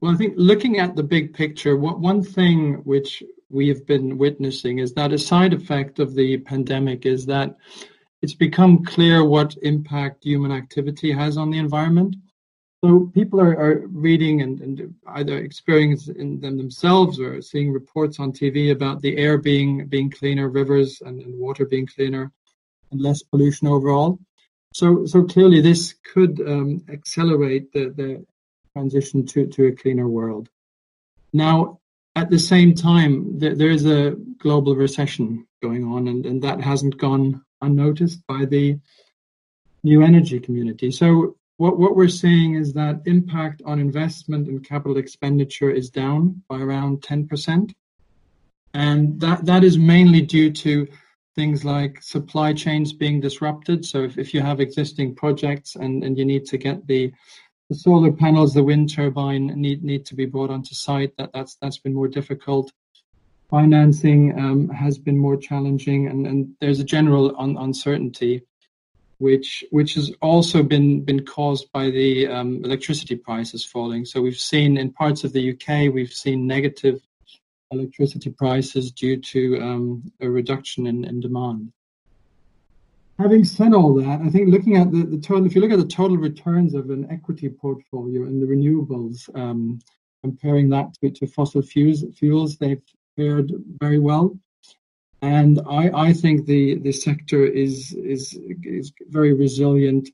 well, 0.00 0.12
I 0.12 0.16
think 0.16 0.34
looking 0.36 0.78
at 0.78 0.96
the 0.96 1.02
big 1.02 1.34
picture, 1.34 1.76
what, 1.76 2.00
one 2.00 2.22
thing 2.22 2.74
which 2.84 3.22
we 3.50 3.68
have 3.68 3.86
been 3.86 4.18
witnessing 4.18 4.78
is 4.78 4.92
that 4.94 5.12
a 5.12 5.18
side 5.18 5.52
effect 5.54 5.98
of 5.98 6.14
the 6.14 6.38
pandemic 6.38 7.06
is 7.06 7.26
that 7.26 7.56
it's 8.20 8.34
become 8.34 8.84
clear 8.84 9.24
what 9.24 9.56
impact 9.62 10.24
human 10.24 10.52
activity 10.52 11.12
has 11.12 11.36
on 11.36 11.50
the 11.50 11.58
environment. 11.58 12.16
So 12.84 13.10
people 13.12 13.40
are, 13.40 13.58
are 13.58 13.86
reading 13.88 14.42
and, 14.42 14.60
and, 14.60 14.94
either 15.08 15.38
experiencing 15.38 16.38
them 16.40 16.56
themselves 16.56 17.18
or 17.18 17.42
seeing 17.42 17.72
reports 17.72 18.20
on 18.20 18.32
TV 18.32 18.70
about 18.70 19.00
the 19.00 19.16
air 19.16 19.36
being 19.38 19.86
being 19.88 20.10
cleaner, 20.10 20.48
rivers 20.48 21.00
and, 21.04 21.20
and 21.20 21.38
water 21.38 21.64
being 21.64 21.86
cleaner, 21.86 22.30
and 22.92 23.00
less 23.00 23.22
pollution 23.22 23.66
overall. 23.66 24.20
So 24.74 25.06
so 25.06 25.24
clearly 25.24 25.60
this 25.60 25.94
could 26.12 26.40
um, 26.40 26.84
accelerate 26.88 27.72
the, 27.72 27.88
the 27.90 28.24
transition 28.74 29.26
to, 29.26 29.46
to 29.46 29.66
a 29.66 29.72
cleaner 29.72 30.08
world. 30.08 30.48
Now, 31.32 31.80
at 32.18 32.30
the 32.30 32.38
same 32.38 32.74
time, 32.74 33.38
there, 33.38 33.54
there 33.54 33.70
is 33.70 33.86
a 33.86 34.16
global 34.38 34.74
recession 34.74 35.46
going 35.62 35.84
on, 35.84 36.08
and, 36.08 36.26
and 36.26 36.42
that 36.42 36.60
hasn't 36.60 36.98
gone 36.98 37.44
unnoticed 37.62 38.26
by 38.26 38.44
the 38.44 38.78
new 39.84 40.02
energy 40.02 40.40
community. 40.40 40.90
So 40.90 41.36
what, 41.58 41.78
what 41.78 41.94
we're 41.94 42.08
seeing 42.08 42.54
is 42.54 42.72
that 42.72 43.02
impact 43.06 43.62
on 43.64 43.78
investment 43.78 44.48
and 44.48 44.66
capital 44.66 44.96
expenditure 44.96 45.70
is 45.70 45.90
down 45.90 46.42
by 46.48 46.58
around 46.58 47.02
10%. 47.02 47.72
And 48.74 49.20
that, 49.20 49.44
that 49.46 49.62
is 49.62 49.78
mainly 49.78 50.22
due 50.22 50.50
to 50.52 50.88
things 51.36 51.64
like 51.64 52.02
supply 52.02 52.52
chains 52.52 52.92
being 52.92 53.20
disrupted. 53.20 53.84
So 53.84 54.02
if, 54.02 54.18
if 54.18 54.34
you 54.34 54.40
have 54.40 54.60
existing 54.60 55.14
projects 55.14 55.76
and, 55.76 56.02
and 56.02 56.18
you 56.18 56.24
need 56.24 56.46
to 56.46 56.58
get 56.58 56.84
the, 56.88 57.12
the 57.68 57.74
solar 57.74 58.12
panels, 58.12 58.54
the 58.54 58.62
wind 58.62 58.92
turbine 58.92 59.46
need, 59.48 59.84
need 59.84 60.06
to 60.06 60.14
be 60.14 60.26
brought 60.26 60.50
onto 60.50 60.74
site, 60.74 61.16
that, 61.18 61.30
that's, 61.32 61.56
that's 61.60 61.78
been 61.78 61.94
more 61.94 62.08
difficult 62.08 62.72
financing 63.50 64.38
um, 64.38 64.68
has 64.68 64.98
been 64.98 65.16
more 65.16 65.36
challenging, 65.36 66.06
and, 66.06 66.26
and 66.26 66.54
there's 66.60 66.80
a 66.80 66.84
general 66.84 67.34
un- 67.38 67.56
uncertainty, 67.58 68.42
which 69.18 69.64
which 69.70 69.94
has 69.94 70.12
also 70.20 70.62
been 70.62 71.02
been 71.02 71.24
caused 71.24 71.70
by 71.72 71.90
the 71.90 72.28
um, 72.28 72.62
electricity 72.64 73.16
prices 73.16 73.64
falling. 73.64 74.04
So 74.04 74.20
we've 74.20 74.38
seen 74.38 74.76
in 74.76 74.92
parts 74.92 75.24
of 75.24 75.32
the 75.32 75.52
UK, 75.52 75.92
we've 75.92 76.12
seen 76.12 76.46
negative 76.46 77.00
electricity 77.70 78.30
prices 78.30 78.92
due 78.92 79.18
to 79.18 79.60
um, 79.60 80.12
a 80.20 80.28
reduction 80.28 80.86
in, 80.86 81.04
in 81.04 81.20
demand. 81.20 81.72
Having 83.18 83.44
said 83.46 83.74
all 83.74 83.94
that, 83.94 84.20
I 84.20 84.28
think 84.30 84.48
looking 84.48 84.76
at 84.76 84.92
the, 84.92 85.02
the 85.02 85.18
total, 85.18 85.44
if 85.44 85.54
you 85.54 85.60
look 85.60 85.72
at 85.72 85.78
the 85.78 85.86
total 85.86 86.16
returns 86.16 86.74
of 86.74 86.90
an 86.90 87.08
equity 87.10 87.48
portfolio 87.48 88.22
in 88.26 88.38
the 88.38 88.46
renewables, 88.46 89.28
um, 89.36 89.80
comparing 90.22 90.68
that 90.70 90.94
to, 90.94 91.10
to 91.10 91.26
fossil 91.26 91.60
fuels, 91.60 92.04
fuels, 92.16 92.56
they've 92.56 92.82
fared 93.16 93.50
very 93.80 93.98
well. 93.98 94.38
And 95.20 95.60
I, 95.68 95.90
I 95.92 96.12
think 96.12 96.46
the, 96.46 96.76
the 96.76 96.92
sector 96.92 97.44
is, 97.44 97.92
is, 97.92 98.38
is 98.62 98.92
very 99.08 99.32
resilient. 99.32 100.10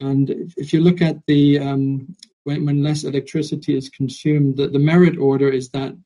And 0.00 0.28
if, 0.58 0.74
you 0.74 0.82
look 0.82 1.00
at 1.00 1.24
the, 1.26 1.58
um, 1.60 2.14
when, 2.42 2.66
when 2.66 2.82
less 2.82 3.04
electricity 3.04 3.74
is 3.74 3.88
consumed, 3.88 4.58
the, 4.58 4.68
the 4.68 4.78
merit 4.78 5.16
order 5.16 5.48
is 5.48 5.70
that 5.70 5.96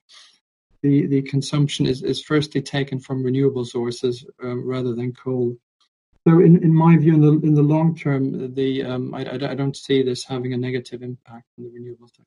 the, 0.83 1.07
the 1.07 1.23
consumption 1.23 1.87
is, 1.87 2.05
is 2.05 2.23
firstly 2.23 2.63
taken 2.63 3.01
from 3.01 3.25
renewable 3.25 3.65
sources 3.65 4.25
um, 4.41 4.65
rather 4.65 4.95
than 4.95 5.13
coal. 5.13 5.57
So 6.29 6.41
in, 6.41 6.63
in 6.63 6.75
my 6.75 6.95
view, 6.99 7.15
in 7.15 7.23
the, 7.23 7.33
in 7.47 7.55
the 7.55 7.63
long 7.63 7.97
term, 7.97 8.55
the, 8.55 8.85
um, 8.85 9.15
I, 9.15 9.25
I, 9.25 9.53
I 9.53 9.55
don't 9.55 9.75
see 9.75 10.03
this 10.03 10.25
having 10.25 10.53
a 10.53 10.59
negative 10.59 11.03
impact 11.03 11.47
on 11.57 11.65
the 11.65 11.71
renewable 11.71 12.09
sector. 12.09 12.25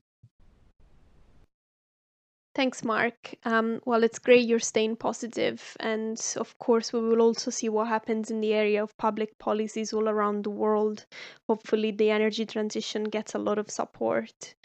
Thanks, 2.56 2.84
Mark. 2.84 3.36
Um, 3.46 3.80
well, 3.86 4.04
it's 4.04 4.18
great 4.18 4.48
you're 4.48 4.60
staying 4.60 4.96
positive, 4.96 5.78
and 5.80 6.20
of 6.36 6.58
course, 6.58 6.92
we 6.92 7.00
will 7.00 7.22
also 7.22 7.52
see 7.52 7.70
what 7.70 7.90
happens 7.90 8.32
in 8.32 8.42
the 8.42 8.54
area 8.54 8.82
of 8.82 8.98
public 8.98 9.38
policies 9.38 9.94
all 9.94 10.10
around 10.10 10.46
the 10.46 10.50
world. 10.50 11.06
Hopefully, 11.48 11.92
the 11.92 12.10
energy 12.10 12.46
transition 12.46 13.04
gets 13.04 13.36
a 13.36 13.40
lot 13.40 13.60
of 13.60 13.70
support. 13.70 14.56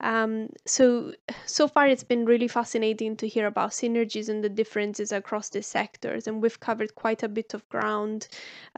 Um, 0.00 0.48
so, 0.64 1.12
so 1.44 1.68
far 1.68 1.86
it's 1.86 2.04
been 2.04 2.24
really 2.24 2.48
fascinating 2.48 3.16
to 3.16 3.28
hear 3.28 3.46
about 3.46 3.70
synergies 3.70 4.28
and 4.28 4.42
the 4.42 4.48
differences 4.48 5.12
across 5.12 5.50
the 5.50 5.62
sectors, 5.62 6.26
and 6.26 6.42
we've 6.42 6.58
covered 6.58 6.94
quite 6.94 7.22
a 7.22 7.28
bit 7.28 7.52
of 7.52 7.68
ground 7.68 8.28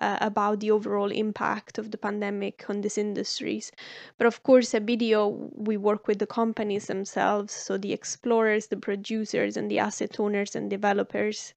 uh, 0.01 0.19
about 0.21 0.61
the 0.61 0.73
overall 0.73 1.13
impact 1.13 1.79
of 1.79 1.93
the 1.93 1.99
pandemic 1.99 2.65
on 2.69 2.81
these 2.81 2.99
industries. 2.99 3.71
But 4.19 4.27
of 4.27 4.43
course, 4.43 4.75
at 4.75 4.85
BDO, 4.85 5.51
we 5.55 5.77
work 5.77 6.09
with 6.09 6.19
the 6.19 6.27
companies 6.27 6.87
themselves, 6.87 7.53
so 7.53 7.79
the 7.79 7.93
explorers, 7.93 8.67
the 8.67 8.77
producers, 8.77 9.57
and 9.57 9.71
the 9.71 9.79
asset 9.79 10.19
owners 10.19 10.57
and 10.57 10.69
developers. 10.69 11.55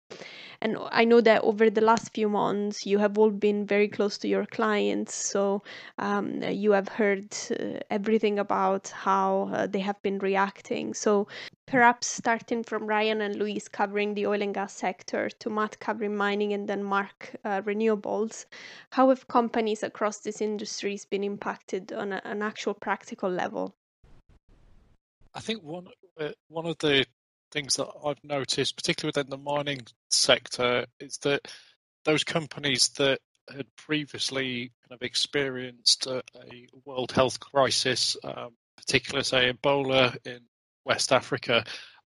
And 0.62 0.78
I 0.92 1.06
know 1.06 1.22
that 1.22 1.44
over 1.44 1.70
the 1.70 1.82
last 1.82 2.14
few 2.14 2.30
months, 2.30 2.86
you 2.86 3.00
have 3.00 3.18
all 3.18 3.32
been 3.32 3.66
very 3.66 3.88
close 3.88 4.18
to 4.20 4.28
your 4.28 4.46
clients, 4.46 5.14
so 5.14 5.64
um, 5.98 6.44
you 6.44 6.72
have 6.72 6.88
heard 6.88 7.36
uh, 7.52 7.80
everything 7.90 8.40
about 8.40 8.90
how 8.90 9.50
uh, 9.56 9.68
they 9.68 9.80
have 9.80 10.02
been 10.02 10.20
reacting. 10.20 10.94
So 10.94 11.28
perhaps 11.66 12.08
starting 12.08 12.64
from 12.64 12.86
Ryan 12.86 13.22
and 13.22 13.36
Louise 13.36 13.68
covering 13.68 14.14
the 14.14 14.28
oil 14.28 14.42
and 14.42 14.54
gas 14.54 14.74
sector 14.74 15.30
to 15.40 15.50
Matt 15.50 15.80
covering 15.80 16.16
mining 16.16 16.54
and 16.54 16.68
then 16.68 16.84
Mark 16.84 17.36
uh, 17.44 17.62
renewables, 17.62 18.46
how 18.92 19.10
have 19.10 19.28
companies 19.28 19.84
across 19.84 20.20
these 20.20 20.42
industries 20.42 21.06
been 21.06 21.24
impacted 21.24 21.94
on 21.94 22.14
a, 22.14 22.22
an 22.26 22.42
actual 22.42 22.74
practical 22.74 23.30
level? 23.30 23.74
I 25.34 25.42
think 25.42 25.64
one 25.64 25.88
uh, 26.20 26.30
one 26.48 26.66
of 26.66 26.78
the 26.78 27.06
things 27.52 27.76
that 27.76 27.88
I've 28.06 28.24
noticed, 28.24 28.76
particularly 28.76 29.10
within 29.10 29.30
the 29.30 29.38
mining 29.38 29.82
sector, 30.10 30.86
is 31.00 31.18
that 31.20 31.48
those 32.06 32.24
companies 32.24 32.90
that 32.98 33.20
had 33.54 33.68
previously 33.76 34.72
kind 34.88 35.00
of 35.00 35.02
experienced 35.02 36.08
a, 36.08 36.24
a 36.36 36.68
world 36.86 37.12
health 37.12 37.40
crisis, 37.40 38.18
um, 38.24 38.52
particularly 38.86 39.24
say 39.24 39.52
Ebola 39.52 40.16
in 40.26 40.40
West 40.86 41.12
Africa, 41.12 41.64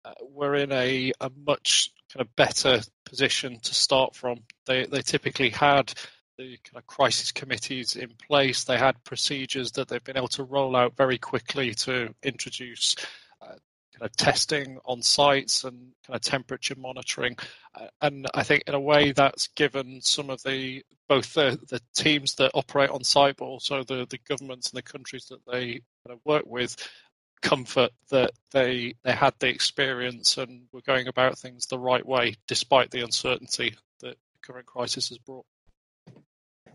uh, 0.04 0.12
were 0.22 0.54
in 0.54 0.72
a, 0.72 1.12
a 1.20 1.30
much 1.46 1.90
kind 2.12 2.20
of 2.20 2.36
better 2.36 2.80
position 3.04 3.58
to 3.60 3.74
start 3.74 4.14
from. 4.14 4.38
They 4.66 4.86
they 4.86 5.02
typically 5.02 5.50
had 5.50 5.92
the 6.38 6.58
kind 6.64 6.76
of 6.76 6.86
crisis 6.86 7.32
committees 7.32 7.96
in 7.96 8.10
place. 8.28 8.64
They 8.64 8.78
had 8.78 9.02
procedures 9.04 9.72
that 9.72 9.88
they've 9.88 10.04
been 10.04 10.16
able 10.16 10.28
to 10.28 10.44
roll 10.44 10.76
out 10.76 10.96
very 10.96 11.18
quickly 11.18 11.74
to 11.74 12.14
introduce 12.22 12.94
uh, 13.40 13.46
kind 13.46 14.02
of 14.02 14.12
testing 14.16 14.78
on 14.84 15.02
sites 15.02 15.64
and 15.64 15.92
kind 16.06 16.16
of 16.16 16.20
temperature 16.20 16.74
monitoring. 16.76 17.36
Uh, 17.74 17.86
and 18.02 18.26
I 18.34 18.42
think 18.42 18.64
in 18.66 18.74
a 18.74 18.80
way 18.80 19.12
that's 19.12 19.48
given 19.48 20.00
some 20.02 20.30
of 20.30 20.42
the 20.42 20.84
both 21.08 21.34
the, 21.34 21.58
the 21.68 21.80
teams 21.94 22.34
that 22.34 22.50
operate 22.54 22.90
on 22.90 23.04
site, 23.04 23.36
but 23.36 23.46
also 23.46 23.82
the, 23.84 24.06
the 24.08 24.18
governments 24.28 24.70
and 24.70 24.76
the 24.76 24.82
countries 24.82 25.26
that 25.30 25.40
they 25.50 25.80
kind 26.06 26.18
of 26.18 26.24
work 26.24 26.44
with 26.46 26.76
comfort 27.42 27.90
that 28.10 28.30
they 28.52 28.94
they 29.04 29.12
had 29.12 29.34
the 29.38 29.48
experience 29.48 30.38
and 30.38 30.62
were 30.72 30.80
going 30.82 31.06
about 31.06 31.38
things 31.38 31.66
the 31.66 31.78
right 31.78 32.06
way 32.06 32.34
despite 32.46 32.90
the 32.90 33.02
uncertainty 33.02 33.74
that 34.00 34.16
the 34.16 34.38
current 34.42 34.66
crisis 34.66 35.10
has 35.10 35.18
brought. 35.18 35.44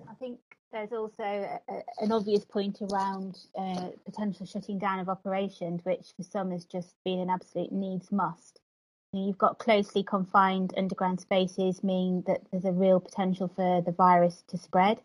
I 0.09 0.13
think 0.19 0.39
there's 0.71 0.91
also 0.91 1.23
a, 1.23 1.59
an 1.99 2.11
obvious 2.11 2.45
point 2.45 2.79
around 2.81 3.37
uh, 3.57 3.89
potential 4.05 4.45
shutting 4.45 4.79
down 4.79 4.99
of 4.99 5.09
operations, 5.09 5.81
which 5.83 6.13
for 6.15 6.23
some 6.23 6.51
has 6.51 6.65
just 6.65 6.93
been 7.03 7.19
an 7.19 7.29
absolute 7.29 7.71
needs 7.71 8.11
must. 8.11 8.59
You 9.13 9.27
have 9.27 9.37
got 9.37 9.59
closely 9.59 10.03
confined 10.03 10.73
underground 10.77 11.19
spaces, 11.19 11.83
mean 11.83 12.23
that 12.27 12.41
there's 12.49 12.65
a 12.65 12.71
real 12.71 13.01
potential 13.01 13.49
for 13.49 13.81
the 13.81 13.91
virus 13.91 14.43
to 14.47 14.57
spread. 14.57 15.01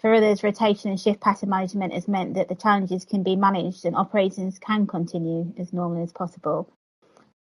For 0.00 0.14
others, 0.14 0.42
rotation 0.42 0.90
and 0.90 0.98
shift 0.98 1.20
pattern 1.20 1.50
management 1.50 1.92
has 1.92 2.08
meant 2.08 2.34
that 2.34 2.48
the 2.48 2.54
challenges 2.54 3.04
can 3.04 3.22
be 3.22 3.36
managed 3.36 3.84
and 3.84 3.94
operations 3.94 4.58
can 4.58 4.86
continue 4.86 5.52
as 5.58 5.74
normally 5.74 6.02
as 6.02 6.12
possible. 6.12 6.72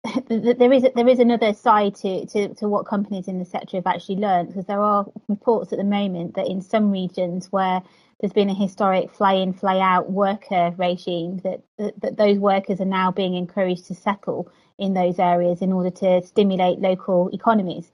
there 0.27 0.74
is 0.74 0.86
there 0.95 1.07
is 1.07 1.19
another 1.19 1.53
side 1.53 1.95
to, 1.95 2.25
to, 2.27 2.53
to 2.55 2.67
what 2.67 2.86
companies 2.86 3.27
in 3.27 3.39
the 3.39 3.45
sector 3.45 3.77
have 3.77 3.88
actually 3.88 4.17
learned 4.17 4.50
because 4.50 4.65
there 4.65 4.81
are 4.81 5.05
reports 5.29 5.72
at 5.72 5.79
the 5.79 5.83
moment 5.83 6.36
that 6.36 6.48
in 6.48 6.62
some 6.62 6.91
regions 6.91 7.51
where 7.51 7.81
there's 8.19 8.33
been 8.33 8.50
a 8.50 8.53
historic 8.53 9.10
fly 9.10 9.33
in 9.33 9.53
fly 9.53 9.79
out 9.79 10.12
worker 10.12 10.74
regime 10.77 11.38
that, 11.43 11.62
that, 11.77 12.00
that 12.01 12.17
those 12.17 12.38
workers 12.38 12.81
are 12.81 12.86
now 12.86 13.12
being 13.12 13.33
encouraged 13.33 13.86
to 13.88 13.95
settle 13.95 14.51
in 14.77 14.93
those 14.93 15.19
areas 15.19 15.62
in 15.62 15.72
order 15.72 15.89
to 15.89 16.22
stimulate 16.22 16.79
local 16.79 17.29
economies 17.33 17.91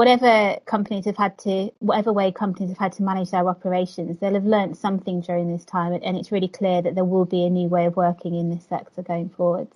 whatever 0.00 0.58
companies 0.64 1.04
have 1.04 1.18
had 1.18 1.36
to 1.36 1.70
whatever 1.80 2.10
way 2.10 2.32
companies 2.32 2.70
have 2.70 2.78
had 2.78 2.92
to 2.92 3.02
manage 3.02 3.30
their 3.32 3.46
operations 3.46 4.18
they'll 4.18 4.32
have 4.32 4.46
learned 4.46 4.74
something 4.74 5.20
during 5.20 5.52
this 5.52 5.62
time 5.62 5.92
and 5.92 6.16
it's 6.16 6.32
really 6.32 6.48
clear 6.48 6.80
that 6.80 6.94
there 6.94 7.04
will 7.04 7.26
be 7.26 7.44
a 7.44 7.50
new 7.50 7.68
way 7.68 7.84
of 7.84 7.94
working 7.96 8.34
in 8.34 8.48
this 8.48 8.64
sector 8.64 9.02
going 9.02 9.28
forward 9.28 9.68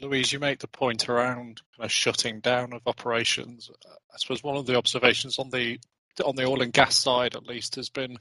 Louise, 0.00 0.32
you 0.32 0.38
make 0.38 0.60
the 0.60 0.68
point 0.68 1.08
around 1.08 1.60
kind 1.76 1.84
of 1.84 1.92
shutting 1.92 2.40
down 2.40 2.72
of 2.72 2.80
operations. 2.86 3.70
I 3.86 4.16
suppose 4.16 4.42
one 4.42 4.56
of 4.56 4.64
the 4.64 4.76
observations 4.76 5.38
on 5.38 5.50
the 5.50 5.78
on 6.24 6.36
the 6.36 6.44
oil 6.44 6.62
and 6.62 6.72
gas 6.72 6.96
side, 6.96 7.36
at 7.36 7.46
least, 7.46 7.74
has 7.74 7.90
been 7.90 8.16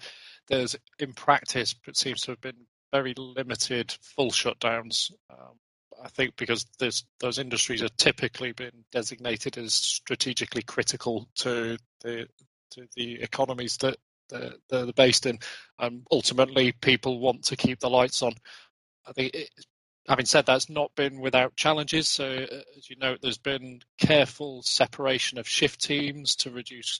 there's 0.50 0.76
in 1.00 1.14
practice 1.14 1.74
it 1.88 1.96
seems 1.96 2.20
to 2.24 2.32
have 2.32 2.42
been 2.42 2.66
very 2.92 3.14
limited 3.18 3.96
full 4.02 4.32
shutdowns. 4.32 5.14
Um, 5.30 5.56
I 6.04 6.10
think 6.10 6.36
because 6.36 6.66
those 6.80 7.40
industries 7.40 7.82
have 7.82 7.96
typically 7.98 8.52
been 8.52 8.86
designated 8.92 9.58
as 9.58 9.74
strategically 9.74 10.62
critical 10.62 11.28
to 11.38 11.78
the 12.02 12.28
to 12.72 12.88
the 12.96 13.22
economies 13.22 13.78
that 13.78 13.98
they're, 14.30 14.54
they're 14.70 14.94
based 14.94 15.26
in. 15.26 15.40
and 15.80 16.06
ultimately, 16.12 16.72
people 16.72 17.20
want 17.20 17.44
to 17.46 17.56
keep 17.56 17.80
the 17.80 17.90
lights 17.90 18.22
on. 18.22 18.34
I 19.08 19.14
think 19.14 19.34
it, 19.34 19.50
having 20.08 20.26
said 20.26 20.46
that, 20.46 20.56
it's 20.58 20.70
not 20.70 20.94
been 20.96 21.20
without 21.20 21.56
challenges. 21.56 22.08
So, 22.08 22.26
uh, 22.26 22.62
as 22.78 22.90
you 22.90 22.98
know, 22.98 23.16
there's 23.22 23.38
been 23.38 23.82
careful 23.98 24.62
separation 24.64 25.38
of 25.38 25.48
shift 25.48 25.82
teams 25.82 26.36
to 26.38 26.52
reduce 26.52 27.00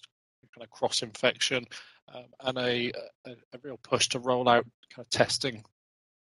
kind 0.56 0.64
of 0.64 0.70
cross 0.70 1.04
infection, 1.04 1.66
um, 2.14 2.26
and 2.42 2.58
a, 2.58 2.92
a, 3.26 3.32
a, 3.54 3.60
real 3.62 3.78
push 3.84 4.10
to 4.10 4.20
roll 4.20 4.48
out 4.48 4.66
kind 4.94 5.06
of 5.06 5.10
testing 5.10 5.64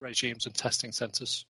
regimes 0.02 0.46
and 0.46 0.54
testing 0.54 0.92
centres. 0.92 1.46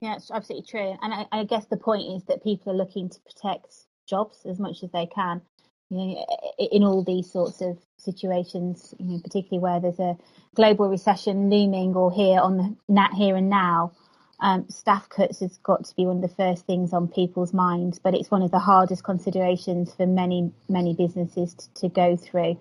Yeah, 0.00 0.16
it's 0.16 0.30
absolutely 0.30 0.66
true. 0.68 0.96
And 1.02 1.14
I, 1.14 1.26
I, 1.32 1.44
guess 1.44 1.66
the 1.66 1.76
point 1.76 2.14
is 2.14 2.24
that 2.24 2.44
people 2.44 2.72
are 2.72 2.76
looking 2.76 3.08
to 3.08 3.18
protect 3.20 3.74
jobs 4.06 4.44
as 4.44 4.58
much 4.58 4.82
as 4.82 4.90
they 4.90 5.06
can. 5.06 5.40
You 5.88 5.98
know, 5.98 6.26
in 6.58 6.82
all 6.82 7.02
these 7.02 7.30
sorts 7.30 7.60
of 7.60 7.78
situations, 7.96 8.94
you 8.98 9.06
know, 9.06 9.20
particularly 9.22 9.62
where 9.62 9.80
there's 9.80 10.00
a 10.00 10.16
global 10.54 10.88
recession 10.88 11.48
looming 11.48 11.94
or 11.94 12.12
here 12.12 12.40
on 12.40 12.56
the 12.56 12.76
nat 12.88 13.12
here 13.14 13.36
and 13.36 13.48
now, 13.48 13.92
um, 14.40 14.68
staff 14.68 15.08
cuts 15.08 15.40
has 15.40 15.56
got 15.58 15.84
to 15.84 15.94
be 15.94 16.04
one 16.04 16.16
of 16.16 16.22
the 16.22 16.36
first 16.36 16.66
things 16.66 16.92
on 16.92 17.08
people's 17.08 17.54
minds. 17.54 17.98
But 17.98 18.14
it's 18.14 18.30
one 18.30 18.42
of 18.42 18.50
the 18.50 18.58
hardest 18.58 19.04
considerations 19.04 19.94
for 19.94 20.06
many 20.06 20.52
many 20.68 20.94
businesses 20.94 21.54
to, 21.54 21.74
to 21.74 21.88
go 21.88 22.16
through. 22.16 22.58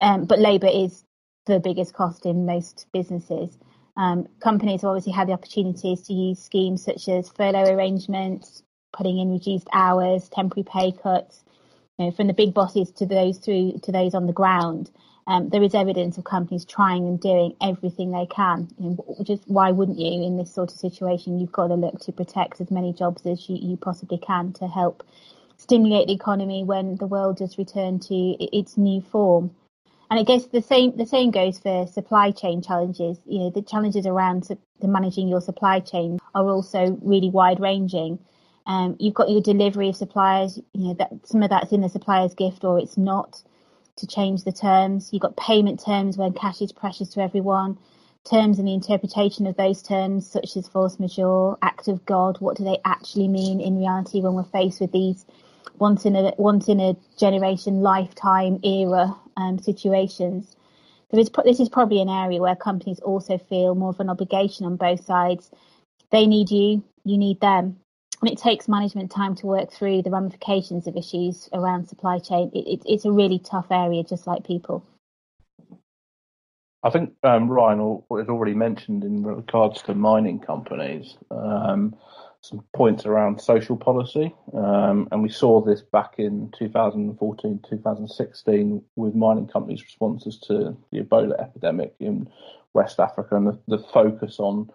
Um, 0.00 0.26
but 0.26 0.38
labour 0.38 0.70
is 0.72 1.04
the 1.46 1.58
biggest 1.58 1.94
cost 1.94 2.26
in 2.26 2.46
most 2.46 2.86
businesses. 2.92 3.58
Um, 3.96 4.26
companies 4.40 4.82
have 4.82 4.88
obviously 4.88 5.12
had 5.12 5.28
the 5.28 5.32
opportunities 5.32 6.02
to 6.02 6.12
use 6.12 6.42
schemes 6.42 6.84
such 6.84 7.08
as 7.08 7.28
furlough 7.28 7.74
arrangements, 7.74 8.62
putting 8.92 9.18
in 9.18 9.32
reduced 9.32 9.68
hours, 9.72 10.28
temporary 10.28 10.64
pay 10.64 10.92
cuts, 10.92 11.42
you 11.98 12.06
know, 12.06 12.10
from 12.10 12.26
the 12.26 12.32
big 12.32 12.54
bosses 12.54 12.90
to 12.92 13.06
those 13.06 13.38
through 13.38 13.78
to 13.82 13.92
those 13.92 14.14
on 14.14 14.26
the 14.26 14.32
ground. 14.32 14.90
Um, 15.26 15.50
there 15.50 15.62
is 15.62 15.74
evidence 15.74 16.18
of 16.18 16.24
companies 16.24 16.64
trying 16.64 17.06
and 17.06 17.20
doing 17.20 17.54
everything 17.60 18.10
they 18.10 18.26
can. 18.26 18.68
You 18.78 18.90
know, 18.90 19.16
just 19.22 19.44
why 19.46 19.70
wouldn't 19.70 19.98
you 19.98 20.24
in 20.24 20.36
this 20.36 20.52
sort 20.52 20.72
of 20.72 20.78
situation? 20.78 21.38
You've 21.38 21.52
got 21.52 21.68
to 21.68 21.74
look 21.74 22.00
to 22.00 22.12
protect 22.12 22.60
as 22.60 22.70
many 22.70 22.92
jobs 22.92 23.24
as 23.24 23.48
you, 23.48 23.56
you 23.60 23.76
possibly 23.76 24.18
can 24.18 24.52
to 24.54 24.66
help 24.66 25.04
stimulate 25.58 26.08
the 26.08 26.14
economy 26.14 26.64
when 26.64 26.96
the 26.96 27.06
world 27.06 27.36
does 27.36 27.56
return 27.56 28.00
to 28.00 28.14
its 28.14 28.76
new 28.76 29.00
form. 29.00 29.54
And 30.12 30.20
I 30.20 30.24
guess 30.24 30.44
the 30.44 30.60
same 30.60 30.94
the 30.94 31.06
same 31.06 31.30
goes 31.30 31.58
for 31.58 31.86
supply 31.86 32.32
chain 32.32 32.60
challenges. 32.60 33.16
You 33.24 33.38
know, 33.38 33.50
the 33.50 33.62
challenges 33.62 34.04
around 34.04 34.42
the 34.78 34.86
managing 34.86 35.26
your 35.26 35.40
supply 35.40 35.80
chain 35.80 36.18
are 36.34 36.50
also 36.50 36.98
really 37.00 37.30
wide 37.30 37.60
ranging. 37.60 38.18
Um, 38.66 38.94
you've 39.00 39.14
got 39.14 39.30
your 39.30 39.40
delivery 39.40 39.88
of 39.88 39.96
suppliers. 39.96 40.60
You 40.74 40.88
know 40.88 40.94
that 40.98 41.26
some 41.26 41.42
of 41.42 41.48
that's 41.48 41.72
in 41.72 41.80
the 41.80 41.88
supplier's 41.88 42.34
gift 42.34 42.62
or 42.62 42.78
it's 42.78 42.98
not. 42.98 43.42
To 43.96 44.06
change 44.06 44.44
the 44.44 44.52
terms, 44.52 45.08
you've 45.14 45.22
got 45.22 45.38
payment 45.38 45.82
terms 45.82 46.18
when 46.18 46.34
cash 46.34 46.60
is 46.60 46.72
precious 46.72 47.08
to 47.14 47.22
everyone. 47.22 47.78
Terms 48.22 48.58
and 48.58 48.68
the 48.68 48.74
interpretation 48.74 49.46
of 49.46 49.56
those 49.56 49.80
terms, 49.82 50.30
such 50.30 50.58
as 50.58 50.68
force 50.68 51.00
majeure, 51.00 51.56
act 51.62 51.88
of 51.88 52.04
God. 52.04 52.38
What 52.38 52.58
do 52.58 52.64
they 52.64 52.76
actually 52.84 53.28
mean 53.28 53.62
in 53.62 53.78
reality 53.78 54.20
when 54.20 54.34
we're 54.34 54.44
faced 54.44 54.78
with 54.78 54.92
these 54.92 55.24
once 55.78 56.04
in 56.04 56.16
a 56.16 56.34
once 56.36 56.68
in 56.68 56.80
a 56.80 56.96
generation, 57.16 57.80
lifetime 57.80 58.60
era 58.62 59.16
um, 59.36 59.58
situations. 59.58 60.56
There 61.10 61.20
is 61.20 61.30
this 61.44 61.60
is 61.60 61.68
probably 61.68 62.00
an 62.00 62.08
area 62.08 62.40
where 62.40 62.56
companies 62.56 62.98
also 63.00 63.38
feel 63.38 63.74
more 63.74 63.90
of 63.90 64.00
an 64.00 64.08
obligation 64.08 64.64
on 64.64 64.76
both 64.76 65.04
sides. 65.04 65.50
They 66.10 66.26
need 66.26 66.50
you, 66.50 66.82
you 67.04 67.18
need 67.18 67.40
them, 67.40 67.76
and 68.22 68.30
it 68.30 68.38
takes 68.38 68.68
management 68.68 69.10
time 69.10 69.34
to 69.36 69.46
work 69.46 69.70
through 69.70 70.02
the 70.02 70.10
ramifications 70.10 70.86
of 70.86 70.96
issues 70.96 71.48
around 71.52 71.88
supply 71.88 72.18
chain. 72.18 72.50
It, 72.54 72.66
it, 72.66 72.82
it's 72.86 73.04
a 73.04 73.12
really 73.12 73.38
tough 73.38 73.66
area, 73.70 74.02
just 74.04 74.26
like 74.26 74.46
people. 74.46 74.84
I 76.84 76.90
think 76.90 77.12
um, 77.22 77.48
Ryan 77.48 78.02
has 78.10 78.28
already 78.28 78.54
mentioned 78.54 79.04
in 79.04 79.22
regards 79.22 79.82
to 79.82 79.94
mining 79.94 80.40
companies. 80.40 81.16
Um, 81.30 81.94
some 82.42 82.64
points 82.74 83.06
around 83.06 83.40
social 83.40 83.76
policy, 83.76 84.34
um, 84.54 85.08
and 85.12 85.22
we 85.22 85.28
saw 85.28 85.60
this 85.60 85.80
back 85.80 86.14
in 86.18 86.52
2014, 86.58 87.60
2016 87.68 88.82
with 88.96 89.14
mining 89.14 89.46
companies' 89.46 89.82
responses 89.82 90.38
to 90.38 90.76
the 90.90 91.00
Ebola 91.00 91.40
epidemic 91.40 91.94
in 92.00 92.28
West 92.74 92.98
Africa 92.98 93.36
and 93.36 93.46
the, 93.46 93.58
the 93.68 93.78
focus 93.78 94.40
on 94.40 94.68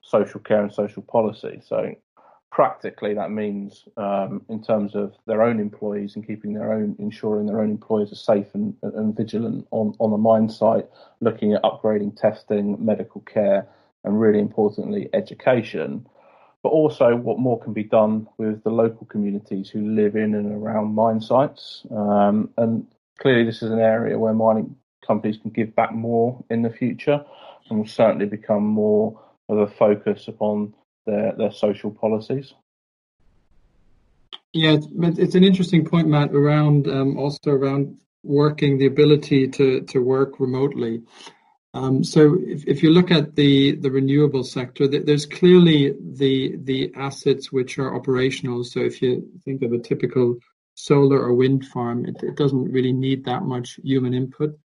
social 0.00 0.38
care 0.40 0.62
and 0.62 0.72
social 0.72 1.02
policy. 1.02 1.60
So 1.66 1.92
practically 2.50 3.14
that 3.14 3.30
means 3.30 3.84
um, 3.96 4.42
in 4.48 4.62
terms 4.62 4.94
of 4.94 5.14
their 5.26 5.42
own 5.42 5.58
employees 5.60 6.14
and 6.14 6.26
keeping 6.26 6.54
their 6.54 6.72
own 6.72 6.96
ensuring 6.98 7.46
their 7.46 7.60
own 7.60 7.70
employees 7.70 8.10
are 8.10 8.16
safe 8.16 8.46
and, 8.54 8.74
and 8.82 9.14
vigilant 9.14 9.66
on, 9.70 9.94
on 9.98 10.10
the 10.10 10.16
mine 10.16 10.48
site 10.48 10.86
looking 11.20 11.52
at 11.52 11.62
upgrading 11.62 12.18
testing 12.18 12.82
medical 12.82 13.20
care 13.22 13.68
and 14.04 14.18
really 14.18 14.38
importantly 14.38 15.10
education 15.12 16.06
but 16.62 16.70
also 16.70 17.14
what 17.14 17.38
more 17.38 17.60
can 17.60 17.72
be 17.72 17.84
done 17.84 18.26
with 18.36 18.62
the 18.64 18.70
local 18.70 19.06
communities 19.06 19.70
who 19.70 19.94
live 19.94 20.16
in 20.16 20.34
and 20.34 20.52
around 20.52 20.94
mine 20.94 21.20
sites. 21.20 21.84
Um, 21.90 22.50
and 22.56 22.86
clearly, 23.18 23.44
this 23.44 23.62
is 23.62 23.70
an 23.70 23.78
area 23.78 24.18
where 24.18 24.34
mining 24.34 24.76
companies 25.06 25.38
can 25.38 25.50
give 25.50 25.74
back 25.74 25.92
more 25.92 26.44
in 26.50 26.62
the 26.62 26.70
future 26.70 27.24
and 27.68 27.78
will 27.78 27.86
certainly 27.86 28.26
become 28.26 28.64
more 28.64 29.20
of 29.48 29.58
a 29.58 29.66
focus 29.66 30.28
upon 30.28 30.74
their, 31.06 31.32
their 31.36 31.52
social 31.52 31.90
policies. 31.90 32.54
Yeah, 34.52 34.72
it's, 34.72 34.86
it's 35.18 35.34
an 35.34 35.44
interesting 35.44 35.84
point, 35.84 36.08
Matt, 36.08 36.32
around 36.32 36.88
um, 36.88 37.18
also 37.18 37.50
around 37.50 37.98
working 38.22 38.78
the 38.78 38.86
ability 38.86 39.48
to, 39.48 39.82
to 39.82 40.00
work 40.00 40.40
remotely. 40.40 41.02
Um, 41.74 42.02
so 42.02 42.36
if, 42.40 42.82
you 42.82 42.90
look 42.90 43.10
at 43.10 43.36
the, 43.36 43.76
renewable 43.76 44.42
sector, 44.42 44.88
there's 44.88 45.26
clearly 45.26 45.94
the 46.00 46.92
assets 46.96 47.52
which 47.52 47.78
are 47.78 47.94
operational. 47.94 48.64
So 48.64 48.80
if 48.80 49.02
you 49.02 49.28
think 49.44 49.62
of 49.62 49.72
a 49.72 49.78
typical 49.78 50.38
solar 50.74 51.20
or 51.20 51.34
wind 51.34 51.66
farm, 51.66 52.06
it, 52.06 52.36
doesn't 52.36 52.72
really 52.72 52.92
need 52.92 53.24
that 53.24 53.42
much 53.42 53.78
human 53.82 54.14
input. 54.14 54.58